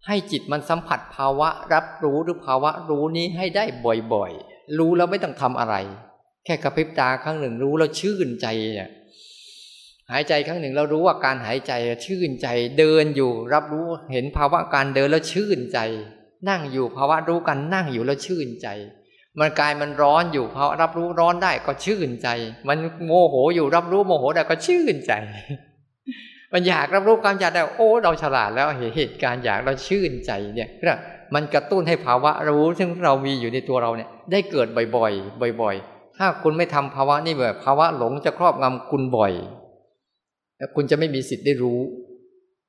[0.07, 3.63] ให้จิตมันสัมผัสภาวะรับรู้หรือภาวะรู้นี้ให้ได้
[4.13, 5.75] บ่อยๆ รู้แล้วไม่ต้องทำอะไร
[6.45, 8.89] แค่กระพริบตาครั้งหนึ่งรู้แล้วชื่นใจเนี่ย
[10.11, 11.73] หายใจครั้งหนึ่งเรารู้ว่าการหายใจ
[12.05, 15.79] ชื่นใจเดินอยู่ รับรู้เห็นภาวะการเดินแล้วชื่นใจ
[16.49, 18.67] นั่งอยู่ภาวะรู้กันนั่งอยู่แล้วชื่นใจ
[19.39, 22.29] มันกายมันร้อนอยู่พอรับรู้ร้อนได้ก็ชื่นใจ
[22.67, 25.13] มันโมโหอยู่รับรู้โมโหได้ก็ชื่นใจ
[26.53, 30.69] มันอยากรับรู้ความอยากได้โอ้เราฉลาดแล้วเหตุการณ์อยากเราชื่นใจเนี่ย
[31.33, 39.33] มันกระตุ้นให้ภาวะรู้ซึ่งเรามีอยู่ในตัวเราเนี่ยได้เกิดบ่อยๆบ่อย ๆ ถ้าคุณไม่ทำภาวะนี่แบบภาวะหลงจะครอบงำคุณบ่อย
[40.57, 41.79] แล้วคุณจะไม่มีสิทธิ์ได้รู้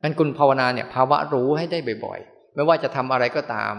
[0.02, 3.74] งั้นคุณภาวนาเนี่ย ภาวะรู้ให้ได้บ่อย ๆ ไม่ว่าจะทำอะไรก็ตาม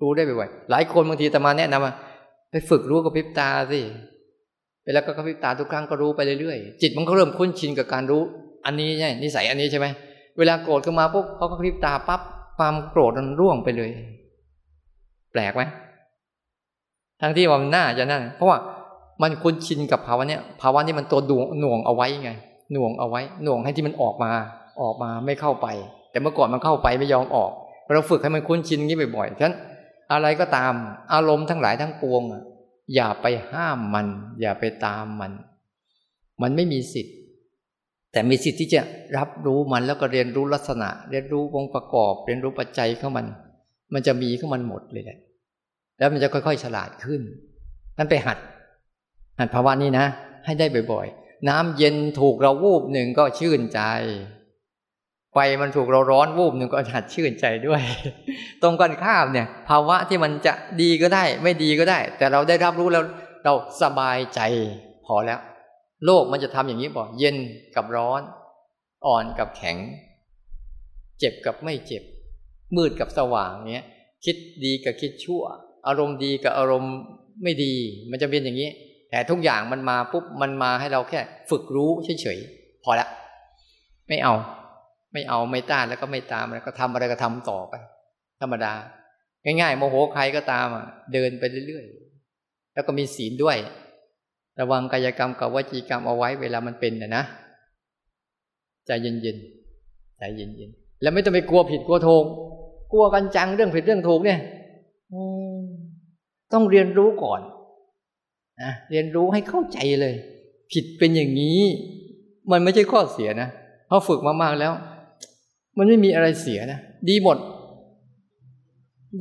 [0.00, 1.94] รู้ได้บ่อยๆหลายคนบางทีตมาแนะนำว่า
[2.50, 3.80] ไปฝึกรู้กับพริบตาสิ
[4.84, 8.22] เวลาก็กระพริบตาทุกครั้งก็รู้ไปเรื่อยๆจิตมันก็เริ่มคุ้นชินกับการรู้
[8.66, 9.86] อันนี้ใช่นิสัยอันนี้ใช่ไหม
[10.38, 12.20] เวลาโกรธขึ้นมาปุ๊บเขาก็พริบตาปั๊บ
[12.58, 13.90] ความโกรธมันร่วงไปเลย
[15.32, 15.62] แปลกไหม
[17.20, 18.58] ทั้งที่ว่ามันน่าจะนั่นเพราะว่า
[19.22, 22.30] มันคุ้นชินกับภาวะเนี้ยภาวะนี้มันตัวดวงหน่วงเอาไว้ไง
[22.72, 24.32] หน่วงเอาไว้หน่วงให้ที่มันออกมา
[24.82, 25.66] ออกมาไม่เข้าไป
[26.10, 27.50] แต่เมื่อก่อนมันเข้าไปไม่ยอมออก
[27.92, 29.56] เราฝึกให้มันคุ้นชินงี้บ่อยๆฉะนั้น
[30.12, 30.72] อะไรก็ตาม
[31.12, 32.22] อารมณ์ทั้งหลายทั้งปวง
[32.94, 34.06] อย่าไปห้ามมัน
[34.40, 35.32] อย่าไปตามมัน
[36.42, 37.14] มันไม่มีสิทธิ์
[38.12, 38.80] แต่มีสิทธิ์ที่จะ
[39.18, 43.26] รับรู้มันแล้วก็เรียนรู้ลักษณะ เรียนรู้องค์ประกอบ เรียนรู้ปัจจัยของมัน
[43.94, 45.18] มันจะมีของมันหมดเลยแหละ
[45.98, 47.20] แล้วมันจะค่อยๆฉลาดขึ้น
[47.98, 48.38] นั่นไปหัด
[49.38, 50.06] หัดภาวะนี้นะ
[50.44, 53.80] ให้ได้บ่อยๆ น้ำเย็นถูกเราวูบหนึ่งก็ชื่นใจ
[55.32, 57.82] ไฟมันถูกเราร้อนวูบหนึ่งก็หัดชื่นใจด้วย
[58.62, 63.04] ตรงกันข้ามเนี่ย ภาวะที่มันจะดีก็ได้ ไม่ดีก็ได้ แต่เราได้รับรู้แล้ว
[63.44, 64.40] เราสบายใจ
[65.06, 65.40] พอแล้ว
[66.04, 67.36] โลกมันจะทำอย่างนี้บอกเย็น
[67.76, 68.22] กับร้อน
[69.06, 69.76] อ่อนกับแข็ง
[71.18, 72.02] เจ็บกับไม่เจ็บ
[72.76, 73.84] มืดกับสว่างเนี้ย
[74.24, 75.42] คิดดีกับคิดชั่ว
[75.86, 76.94] อารมณ์ดีกับอารมณ์
[77.42, 77.74] ไม่ดี
[78.10, 78.70] มันจะเป็นอย่างนี้
[79.14, 83.06] แต่ทุกอย่างมันมาปุ๊บมันมาให้เราแค่ ฝึกรู้เฉยๆพอละ
[84.08, 84.34] ไม่เอา
[85.12, 87.74] ไม่เอาไม่ต้านแล้วก็ไม่ตามแล้วก็ทำอะไรก็ทำต่อไป
[88.40, 88.72] ธรรมดา
[89.44, 93.56] ง่ายๆโมโหใครก็ตามอะเดินไปเรื่อยๆ แล้วก็มีศีลด้วย
[94.60, 97.24] ระวังกายกรรมกับวจีกรรมเอาไว้เวลามันเป็นนะนะ
[98.86, 102.24] ใจเย็นๆใจเย็นๆแล้วไม่ต้องไปกลัวผิดกลัวถูก
[102.92, 104.40] กลัวกันจังเรื่องผิดเรื่องถูกเนี่ย
[106.52, 107.40] ต้องเรียนรู้ก่อน
[108.62, 110.14] นะเรียนรู้ให้เข้าใจเลย
[110.72, 111.60] ผิดเป็นอย่างนี้
[112.50, 113.48] มันไม่ใช่ข้อเสียนะ
[113.86, 114.72] เพราะฝึกมากๆแล้ว
[115.78, 116.78] มันไม่มีอะไรเสียนะ
[117.08, 117.38] ดีหมด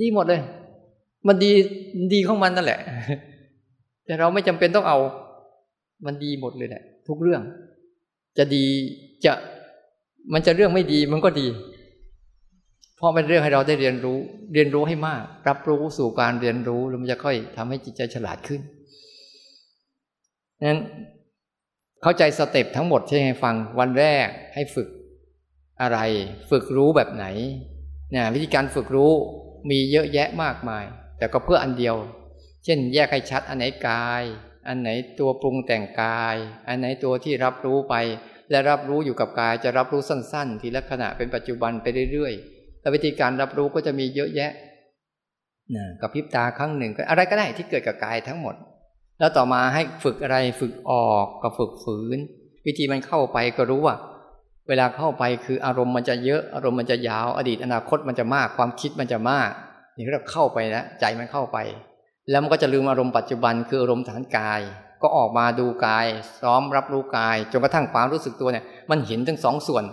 [0.01, 0.41] ดีหมดเลย
[1.27, 1.51] มันดี
[2.13, 2.79] ดีของมันนั่นแหละ
[4.05, 4.97] แต่เราไม่จำเป็นต้องเอา
[6.05, 7.41] มันดีหมดเลยแหละทุกเรื่อง
[8.38, 8.65] จะดี
[9.25, 9.34] จะ
[10.34, 11.47] มันจะเรื่องไม่ดีมันก็ดี
[12.97, 14.17] เพราะเป็นเรื่องให้เราได้เรียนรู้
[14.53, 18.61] เรียนรู้ให้มาก รับรู้สู่การเรียนรู้แล้วมันจะค่อยทำให้จิตใจฉลาดขึ้น
[20.66, 20.80] นั้น
[22.01, 24.89] เข้าใจสเต็ปทั้งหมดที่ให้ฟังวันแรกให้ฝึก
[25.82, 25.99] อะไร
[26.49, 27.26] ฝึกรู้แบบไหน
[28.11, 29.14] เนี่ยวิธีการฝึกรู้
[29.70, 30.86] มีเยอะแยะมากมาย
[31.18, 31.95] แต่ก็เพื่ออันเดียว
[32.64, 34.24] เช่น แยกให้ชัดอันไหนกาย
[34.68, 34.89] อันไหน
[35.20, 36.36] ตัวปรุงแต่งกาย
[36.68, 37.95] อันไหนตัวที่รับรู้ไป
[38.51, 44.51] และรับรู้อยู่กับกายจะรับรู้สั้นๆ ทีละขณะเป็นปัจจุบันไปเรื่อยๆแล้ววิธีการรับรู้ก็จะมีเยอะแยะ
[45.76, 48.55] นะกับพริบตาครั้งหนึ่งอะไรก็ได้ที่เกิดกับกายทั้งหมด
[49.24, 52.17] แล้วต่อมาให้ฝึกอะไรฝึกออกกับฝึกฝืน
[52.65, 53.95] วิธีมันเข้าไปก็รู้ว่า
[54.67, 59.49] เวลาเข้าไปคืออารมณ์มันจะเยอะอารมณ์มันจะยาว อดีตอนาคตมันจะมากความคิดมันจะมาก
[59.95, 61.57] นี่เราเข้าไปแล้วใจมันเข้าไป
[62.30, 64.61] แล้วมันก็จะลืมอารมณ์ปัจจุบันคืออารมณ์ฐานกาย
[65.01, 66.07] ก็ออกมาดูกาย
[66.41, 69.84] ซ้อมรับรู้กายจนกระทั่งความรู้สึกตัวเนี่ย มันเห็นทั้งสองส่วน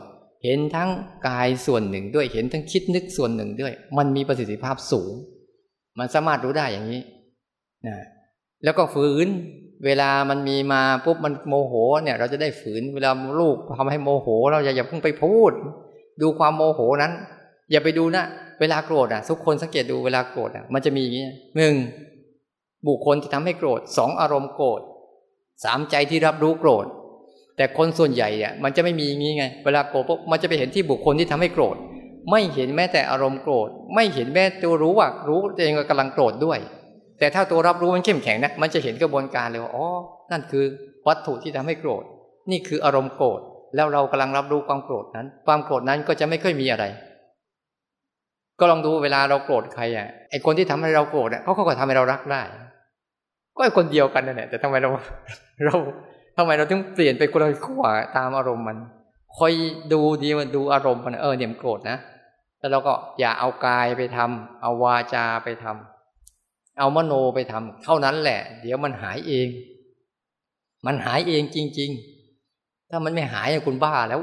[0.44, 0.90] เห็นทั้ง
[1.28, 5.12] กายส่วนหนึ่งด้วยเห็นทั้งคิดนึกส่วนหนึ่งด้วย มันมีประสิทธิภาพสูง
[5.98, 7.00] มันสามารถรู้ได้อย่างนี้
[7.86, 7.96] นะ
[8.64, 9.26] แล้วก็ฝืน
[9.84, 15.52] เวลามันมีมาปุ๊บมันโมโหเนี่ย เราจะได้ฝืน เวลาลูกทำให้โมโห เราอย่าอย่าเพิ่งไปพูด
[16.20, 17.12] ดูความโมโหนั้น
[17.70, 18.24] อย่าไปดูนะ
[18.60, 21.24] เวลาโกรธอะ ทุกคนสังเกตดูเวลาโกรธอะ มันจะมีอย่างนี้
[21.56, 21.74] หนึ่ง
[22.86, 24.80] บุคคลที่ทำให้โกรธสองอารมณ์โกรธ
[25.64, 26.86] สามใจที่รับรู้โกรธ
[27.56, 31.76] แต่คนส่วนใหญ่เนี่ยมันจะไม่มีอย่างนี้ไง เวลาโกรธปุ๊บมันจะไปเห็นที่บุคคลที่ทำให้โกรธ
[32.30, 36.58] ไม่เห็นแม้แต่อารมณ์โกรธ ไม่เห็นแม้ตัวรู้ว่ารู้ตัวเองกำลังโกรธด้วย
[37.20, 39.86] แต่ถ้าตัวรับรู้มันเข้มแข็งนะมันจะเห็นกระบวนการเลยว่าอ๋อ
[40.32, 40.64] นั่นคือ
[41.08, 42.04] วัตถุที่ทำให้โกรธ
[42.50, 43.40] นี่คืออารมณ์โกรธ
[43.76, 46.84] แล้วเรากำลังรับรู้ความโกรธนั้น ความโกรธนั้นก็จะไม่ค่อยมีอะไร
[48.58, 52.42] ก็ลองดูเวลาเราโกรธใครอะไอคนที่ทำให้เราโกรธเนี่ยเขาก็ทำให้เรารักได้
[53.56, 54.90] ก็ไอคนเดียวกันนั่นแหละแต่ทำไมเรา
[55.64, 55.74] เรา
[56.36, 57.84] ทำไมเราต้องเปลี่ยนไปคนละขั้ว
[58.16, 58.78] ตามอารมณ์มัน
[59.38, 59.52] คอย
[59.92, 61.98] ดูดีมันดูอารมณ์มันเออเนี่ยมโกรธนะ
[62.58, 65.89] แล้วเราก็อย่าเอากายไปทำเอาวาจาไปทำ
[66.80, 69.48] เอามโนไปทำเท่านั้นแหละ เดี๋ยวมันหายเอง
[70.86, 71.90] มันหายเองจริง
[72.40, 74.20] ๆ ถ้ามันไม่หายคุณบ้าแล้ว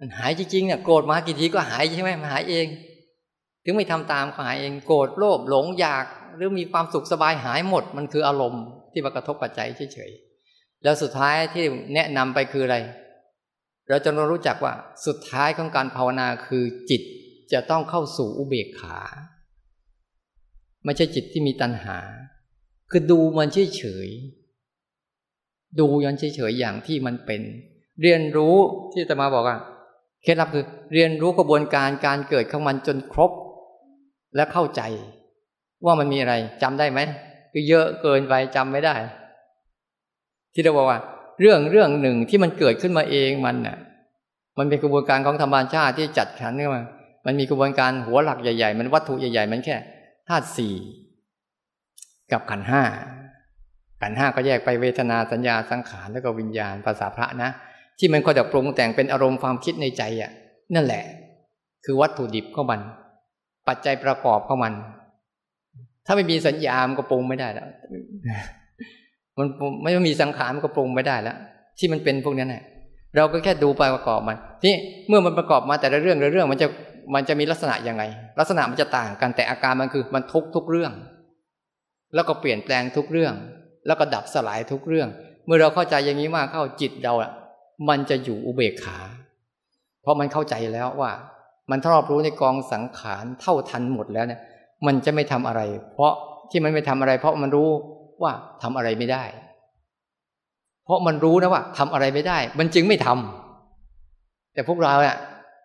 [0.00, 2.66] มันหายจริงๆเนี่ยโกรธมากี่ทีก็หายใช่ไหมมันหายเอง
[3.64, 6.04] ถึงไม่ทำตามก็หายเองโกรธโลภหลงอยาก
[6.36, 9.60] หรือมีความสุขสบายหายหมด มันคืออารมณ์ที่มากระทบกับใจ
[9.94, 11.64] เฉยๆแล้วสุดท้ายที่
[11.94, 12.76] แนะนำไปคืออะไร
[13.88, 14.74] เราจะรู้จักว่า
[15.06, 17.02] สุดท้ายของการภาวนาคือจิต
[17.52, 18.98] จะต้องเข้าสู่อุเบกขา
[20.86, 21.98] ไม่ใช่จิตที่มีตัณหา
[22.90, 27.40] คือดูมันเฉยๆดูยันเฉยๆอย่างที่มันเป็น
[28.02, 28.56] เรียนรู้
[28.92, 29.58] ที่จะมาบอกว่า
[30.22, 33.30] เคล็ดลับคือ เรียนรู้กระบวนการการเกิดของมันจนครบ
[34.36, 34.82] และเข้าใจ
[35.84, 37.00] ว่ามันมีอะไรจำได้ไหม
[37.52, 38.94] คือเยอะเกินไปจำไม่ได้
[40.54, 40.98] ที่เราบอกว่า
[41.40, 43.78] เรื่องเรื่องหนึ่งที่มันเกิดขึ้นมาเองมันน่ะ
[44.58, 46.84] มันเป็นกระบวนการของธรรมชาติที่จัดขันขึ้นมา
[47.26, 49.76] มันมีกระบวนการหัวหลักใหญ่ๆ มันวัตถุใหญ่ๆ มันแค่
[50.28, 50.74] ธาตุสี่
[52.32, 52.82] กับขันห้า
[54.02, 57.50] ขันห้าก็แยกไปเวทนาสัญญาสังขารแล้วก็วิญญาณภาษาพระนะ
[57.98, 60.30] ที่มันก็จะปรุงแต่งเป็นอารมณ์ความคิดในใจอะ
[60.74, 61.04] นั่นแหละ
[61.84, 62.80] คือวัตถุดิบของมัน
[63.68, 64.72] ปัจจัยประกอบของมัน
[66.06, 67.68] ถ้าไม่มีสัญญา มันก็ปรุงไม่ได้แล้ว
[69.38, 69.46] มัน
[69.82, 71.36] ไม่มีสังขารมันก็ปรุงไม่ได้แล้ว
[71.78, 72.64] ที่มันเป็นพวกนั้นแหละ
[73.16, 74.72] เราก็แค่ดูไปประกอบมัน ที่
[75.08, 76.68] เมื่อมันประกอบมาแต่ละเรื่องละเรื่องมันจะ
[77.14, 78.02] มันจะมีลักษณะยังไง
[78.38, 80.92] ลักษณะมันจะต่างกันแต่อาการมันคือมันทุกทุกเรื่อง
[82.14, 83.34] แล้วก็เปลี่ยนแปลงทุกเรื่อง
[83.86, 85.08] แล้วก็ดับสลายทุกเรื่อง
[85.46, 87.30] เมื่อเราเข้าใจอย่างนี้มากเข้าจิตเราอะ
[87.88, 88.98] มันจะอยู่อุเบกขา
[90.02, 91.12] เพราะมันเข้าใจแล้วว่า
[91.70, 94.40] มันทรอบรู้ในกองสังขารเท่าทันหมดแล้วเนี่ย
[94.86, 95.60] มันจะไม่ทำอะไร
[95.94, 96.12] เพราะ
[96.50, 97.70] ที่มันไม่ทำอะไร เพราะมันรู้
[98.22, 98.32] ว่า
[98.62, 99.24] ทำอะไรไม่ได้
[100.84, 105.16] เพราะมันรู้นะว่าทำอะไรไม่ได้ มันจึงไม่ทำแต่พวกเราเนี่ย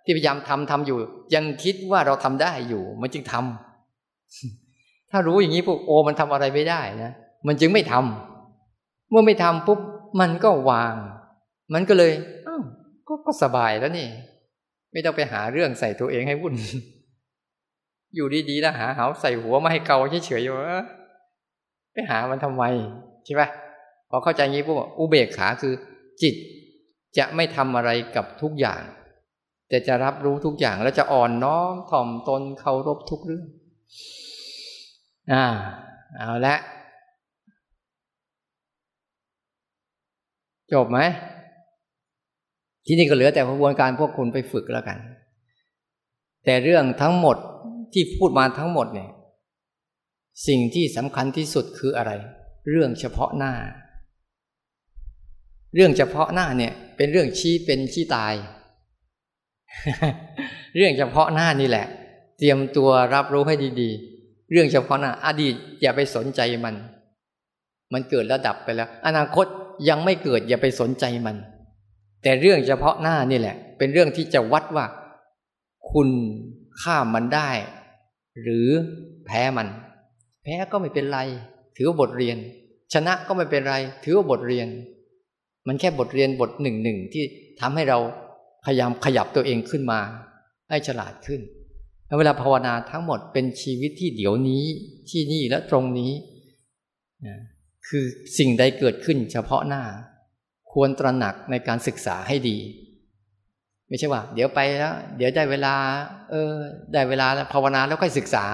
[0.03, 0.97] ที่พยายามทำทำอยู่
[1.35, 7.11] ยังคิดว่าเราทำได้อยู่ มันจึงทำถ้ารู้อย่างนี้พวกโอมันทำอะไรไม่ได้นะ
[7.47, 9.79] มันจึงไม่ทำเมื่อไม่ทำปุ๊บ
[10.19, 10.95] มันก็วาง
[11.73, 12.11] มันก็เลย
[12.47, 12.61] อ้าว
[13.07, 14.07] ก็ก็สบายแล้วนี่
[14.91, 16.53] ไม่ต้องไปหาเรื่องใส่ตัวเองให้วุ่น
[18.15, 20.55] อยู่ดีๆแล้วหาเหาใส่หัวมาให้เกาเฉยๆอยู่
[21.93, 22.63] ไปหามันทำไม
[23.25, 23.49] ใช่ปะ
[24.09, 25.73] พอเข้าใจงี้ปุ๊บอุเบกขาคือ
[26.21, 26.35] จิต
[27.17, 28.81] จะไม่ทำอะไรกับทุกอย่าง
[29.71, 33.45] แต่จะรับรู้ทุกอย่างแล้วจะอ่อนน้อมถ่อมตนเคารพทุกเรื่อง
[35.33, 35.45] อ่า
[36.17, 36.55] เอาละ
[40.73, 40.99] จบไหม
[42.85, 44.97] ที่นี่ก็เหลือแต่กระบวนการพวกคุณไปฝึกแล้วกัน
[46.45, 47.37] แต่เรื่องทั้งหมด
[47.93, 49.09] ที่พูดมาทั้งหมดเนี่ย
[50.47, 52.11] สิ่งที่สำคัญที่สุดคืออะไร
[52.69, 53.53] เรื่องเฉพาะหน้า
[55.75, 58.33] เรื่องเฉพาะหน้าเนี่ย เป็นเรื่องชี้เป็นชี้ตาย
[60.75, 61.85] เรื่องเฉพาะหน้านี่แหละ
[62.37, 66.75] เตรียมตัวรับรู้ให้ดีๆ เรื่องเฉพาะหน้า อดีตอย่าไปสนใจมัน
[67.93, 69.45] มันเกิดระดับไปแล้ว อนาคต
[69.89, 71.35] ยังไม่เกิดอย่าไปสนใจมัน
[72.23, 74.85] แต่เรื่องเฉพาะหน้านี่แหละ เป็นเรื่องที่จะวัดว่า
[75.91, 76.09] คุณ
[76.81, 77.49] ข้ามมันได้
[78.41, 78.67] หรือ
[79.25, 79.67] แพ้มัน
[80.43, 81.19] แพ้ก็ไม่เป็นไร
[81.77, 82.37] ถือว่าบทเรียน
[82.93, 84.67] ชนะก็ไม่เป็นไร ถือว่าบทเรียน
[85.67, 87.23] มันแค่บทเรียนบทหนึ่งหนึ่งที่
[87.61, 87.99] ทำให้เรา
[88.65, 89.99] พยายามขยับตัวเองขึ้นมา
[90.69, 91.41] ให้ฉลาดขึ้น
[92.07, 94.63] แล้วเวลาภาวนาทั้งหมดเป็นชีวิตที่เดี๋ยวนี้
[95.09, 96.11] ที่นี่และตรงนี้
[97.27, 97.37] นะ
[97.87, 98.03] คือ
[98.37, 99.83] สิ่งใดเกิดขึ้นเฉพาะหน้า
[100.71, 102.57] ควรตระหนักในการศึกษาให้ดี
[103.87, 105.73] ไม่ใช่ว่า เดี๋ยวไปแล้ว เดี๋ยวได้เวลา
[106.29, 106.53] เออ
[106.93, 108.45] ได้เวลาแล้วภาวนาแล้วค่อยศึกษา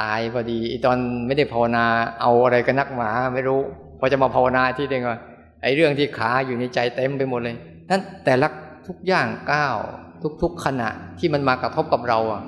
[0.00, 1.84] ตายพอดีตอนไม่ได้ภาวนา
[2.20, 3.60] เอาอะไรกันนักหมาไม่รู้
[3.98, 5.18] พอจะมาภาวนาที่เด้งว่า
[5.62, 7.56] ไอ้เรื่องที่ขาอยู่ในใจเต็มไปหมดเลย
[7.90, 8.48] นั้นแต่ละ
[8.88, 9.76] ทุกอย่างก้าว
[10.42, 12.42] ทุก ๆขณะที่มันมากระทบกับเราอะ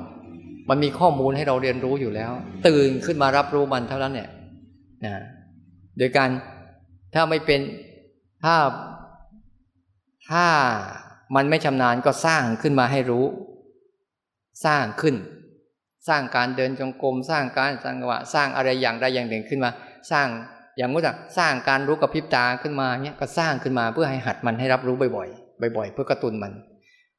[0.71, 2.33] มันมีข้อมูลให้เราเรียนรู้อยู่แล้ว
[2.67, 4.31] ตื่นขึ้นมารับรู้มันเท่านั้นเนี่ย
[5.05, 5.25] นะ
[5.99, 6.29] โดยการ
[7.15, 7.61] ถ้าไม่เป็น
[8.45, 8.57] ถ้า
[10.31, 10.47] ถ้า
[11.37, 13.25] มันไม่ชำนาญก็สร้างขึ้นมาให้รู้
[14.65, 15.15] สร้างขึ้น
[16.09, 19.71] สร้างการเดินจงกรมสร้างการสังวะสร้างอะไรอย่างใดอย่างหนึ่งขึ้นมา
[20.11, 20.27] สร้าง
[20.77, 21.03] อย่างว่า
[21.39, 25.44] สร้างการรู้กับพริบตาขึ้นมาเนี้ยก็สร้างขึ้นมาเพื่อให้หัดมันให้รับรู้บ่อยๆ
[25.77, 26.53] บ่อยๆ เพื่อกระตุ้นมัน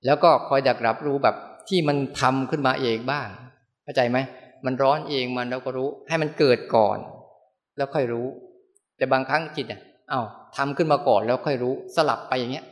[0.06, 1.36] แล้วก็คอยดักรับรู้แบบ
[1.70, 3.28] ที่มันทำขึ้นมาเองบ้าง
[3.84, 4.18] เข้าใจไหม
[4.66, 6.98] มันร้อนเองมันเราก็รู้ ให้มันเกิดก่อน
[7.78, 8.28] แล้วค่อยรู้
[8.98, 10.22] แต่บางครั้งจิตอะเอา้า
[10.58, 12.66] ทำขึ้นมาก่อนแล้วค่อยรู้สลับไปอย่างเงี้ย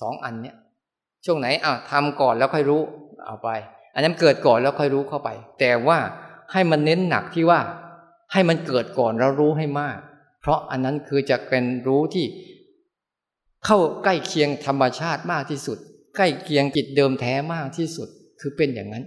[0.00, 0.56] สองอันเนี้ย
[1.24, 2.80] ช่วงไหนอ้าวทำก่อนแล้วค่อยรู้
[3.26, 3.48] เอาไป
[3.94, 5.28] อันนั้นเกิดก่อนแล้วค่อยรู้เข้าไป
[5.60, 5.98] แต่ว่า
[6.52, 7.60] ให้มันเน้นหนักที่ว่า
[8.32, 9.98] ให้มันเกิดก่อนแล้วรู้ให้มาก
[10.40, 12.24] เพราะอันนั้นคือจะเป็นรู้ที่
[13.66, 15.78] เข้าใกล้เคียงธรรมชาติมากที่สุด
[16.16, 18.08] ใกล้เคียงจิตเดิมแท้มากที่สุด
[18.40, 19.04] คือเป็นอย่างนั้น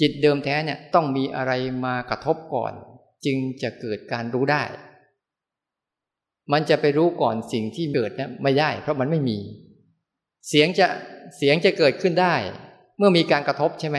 [0.00, 1.52] จิตเดิมแท้เนี่ยต้องมีอะไร
[1.84, 2.72] มากระทบก่อน
[3.24, 4.62] จึงจะเกิดการรู้ได้
[6.52, 9.38] มันจะไปรู้ก่อนสิ่งที่เกิดเนี่ยไม่ได้ เพราะมันไม่มี
[10.48, 10.86] เสียงจะ
[11.36, 12.34] เสียงจะเกิดขึ้นได้
[12.98, 13.98] เมื่อมีการกระทบใช่ไหม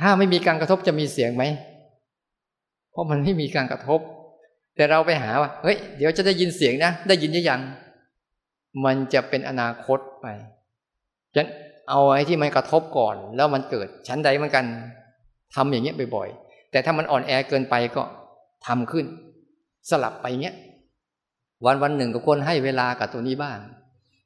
[0.00, 1.44] ถ้าไม่มีการกระทบจะมีเสียงไหม
[2.90, 4.00] เพราะมันไม่มีการกระทบ
[4.76, 7.60] แต่เราไปหาว่า เฮ้ย เดี๋ยวจะได้ยินเสียงนะ ได้ยินยัง
[8.84, 10.26] มันจะเป็นอนาคตไป
[11.34, 11.48] ฉะนั้น
[11.90, 14.64] เอาไอ้ที่มันกระทบก่อน แล้วมันเกิดชั้นใดเหมือนกัน
[15.54, 18.02] ทำอย่างเงี้ยบ่อยๆแต่ถ้ามันอ่อนแอเกินไปก็
[18.66, 19.06] ทำขึ้น
[19.90, 20.56] สลับไปเงี้ย
[21.64, 23.58] วันวันหนึ่งก็ควรให้เวลากับตัวนี้บ้าง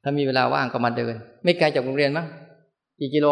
[0.03, 2.27] ถ้ามีเวลาว่างก็มาเดิน ไม่ไกลจากโรงเรียนมั้ง
[2.99, 3.27] กี่กิโล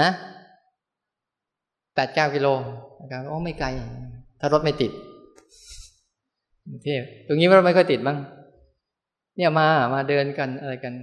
[0.00, 0.08] ฮะ
[1.94, 2.48] แปดเก้ากิโล
[3.00, 3.68] นะครับโอ้ไม่ไกล
[4.40, 4.92] ถ้ารถไม่ติด
[6.84, 8.18] เทพตรงนี้มันไม่ค่อยติดบ้าง
[9.36, 10.94] เนี่ยมามาเดินกันอะไรกัน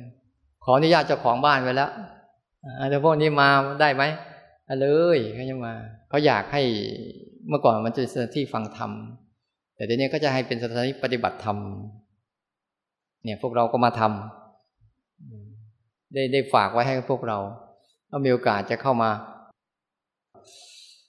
[0.63, 1.91] ขออนุญาตเจ้าของบ้านไว้แล้ว
[2.89, 3.49] แต่พวกนี้มา
[3.81, 4.03] ได้ไหม
[4.81, 5.73] เลยเขาจะมา
[6.09, 6.63] เขาอยากให้
[7.49, 8.91] เมื่อก่อนมันจะสถานที่ฟังธรรม
[9.75, 11.57] แต่เดี๋ยวนี้ก็จะให้เป็นสถานที่ปฏิบัติธรรม
[13.23, 17.37] เนี่ยพวกเราก็มาทำได้ได้ฝากไว้ให้พวกเรา
[18.09, 19.09] ถ้ามีโอกาสจะเข้ามา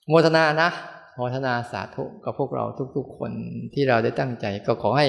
[0.09, 0.71] โมทนานะ
[1.17, 2.65] โมทนาสาธุกับพวกเรา
[2.97, 3.33] ทุก ๆ คน
[3.75, 5.09] ที่เราได้ตั้งใจ ก็ขอให้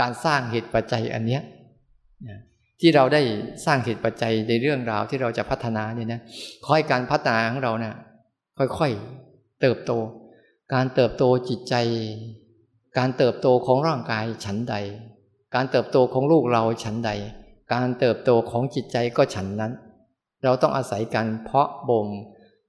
[0.00, 1.42] การสร้างเหตุปัจจัยอันเนี้ย
[2.80, 3.22] ที่เราได้
[3.66, 6.20] สร้างเหตุปัจจัยในเรื่องราวที่เราจะพัฒนาเนี่ยนะ
[6.64, 7.94] ขอให้การพัฒนาของเราเนะี่ย
[8.78, 9.92] ค่อยๆเติบโต
[10.74, 11.74] การเติบโตจิตใจ
[12.98, 14.74] การเติบโตของร่างกายฉันใด
[15.54, 17.10] การเติบโตของลูกเราฉันใด
[17.72, 19.72] การเติบโตของจิตใจก็ฉันนั้น
[20.44, 22.08] เราต้องอาศัยการเพาะบ่ม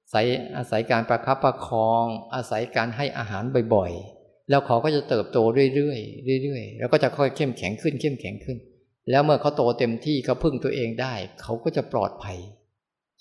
[0.04, 0.26] อาศัย
[0.58, 3.44] อาศัยการประคับประคอง อาศัยการให้อาหาร
[3.74, 4.13] บ่อยๆ
[4.50, 5.38] แล้วเขาก็จะเติบโต
[5.76, 5.96] เรื่อ
[6.38, 8.58] ยๆเรื่อยๆแล้วก็จะค่อยเข้มแข็งขึ้นเข้มแข็งขึ้น
[9.10, 12.38] แล้วเมื่อเขาโตเต็มที่เขาพึ่งตัวเองได้ เขาก็จะปลอดภัย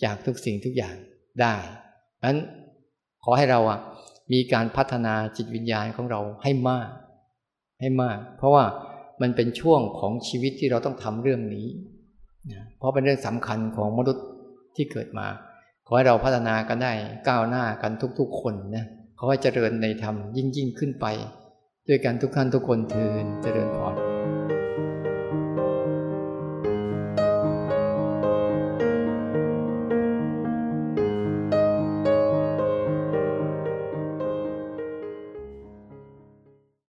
[0.05, 0.97] จากทุกสิ่งทุกอย่าง
[1.41, 1.55] ได้
[2.25, 2.39] นั้น
[3.25, 3.81] ขอให้เราอะ
[4.33, 6.91] มีการพัฒนาจิตวิญญาณของเราให้มาก
[7.81, 8.64] ให้มาก เพราะว่า
[9.23, 11.66] มันเป็นช่วงของชีวิตที่เราต้องทำเรื่องนี้
[12.79, 14.27] เพราะเป็นเรื่องสำคัญของมนุษย์
[14.77, 15.27] ที่เกิดมา
[15.87, 16.93] ขอให้เราพัฒนากันได้
[17.29, 18.87] ก้าวหน้ากันทุกๆคนนะ
[19.25, 21.07] ขอให้เจริญในธรรมยิ่งยิ่งขึ้นไป
[21.89, 24.12] ด้วยกันทุกท่านทุกคนเทินเจริญพร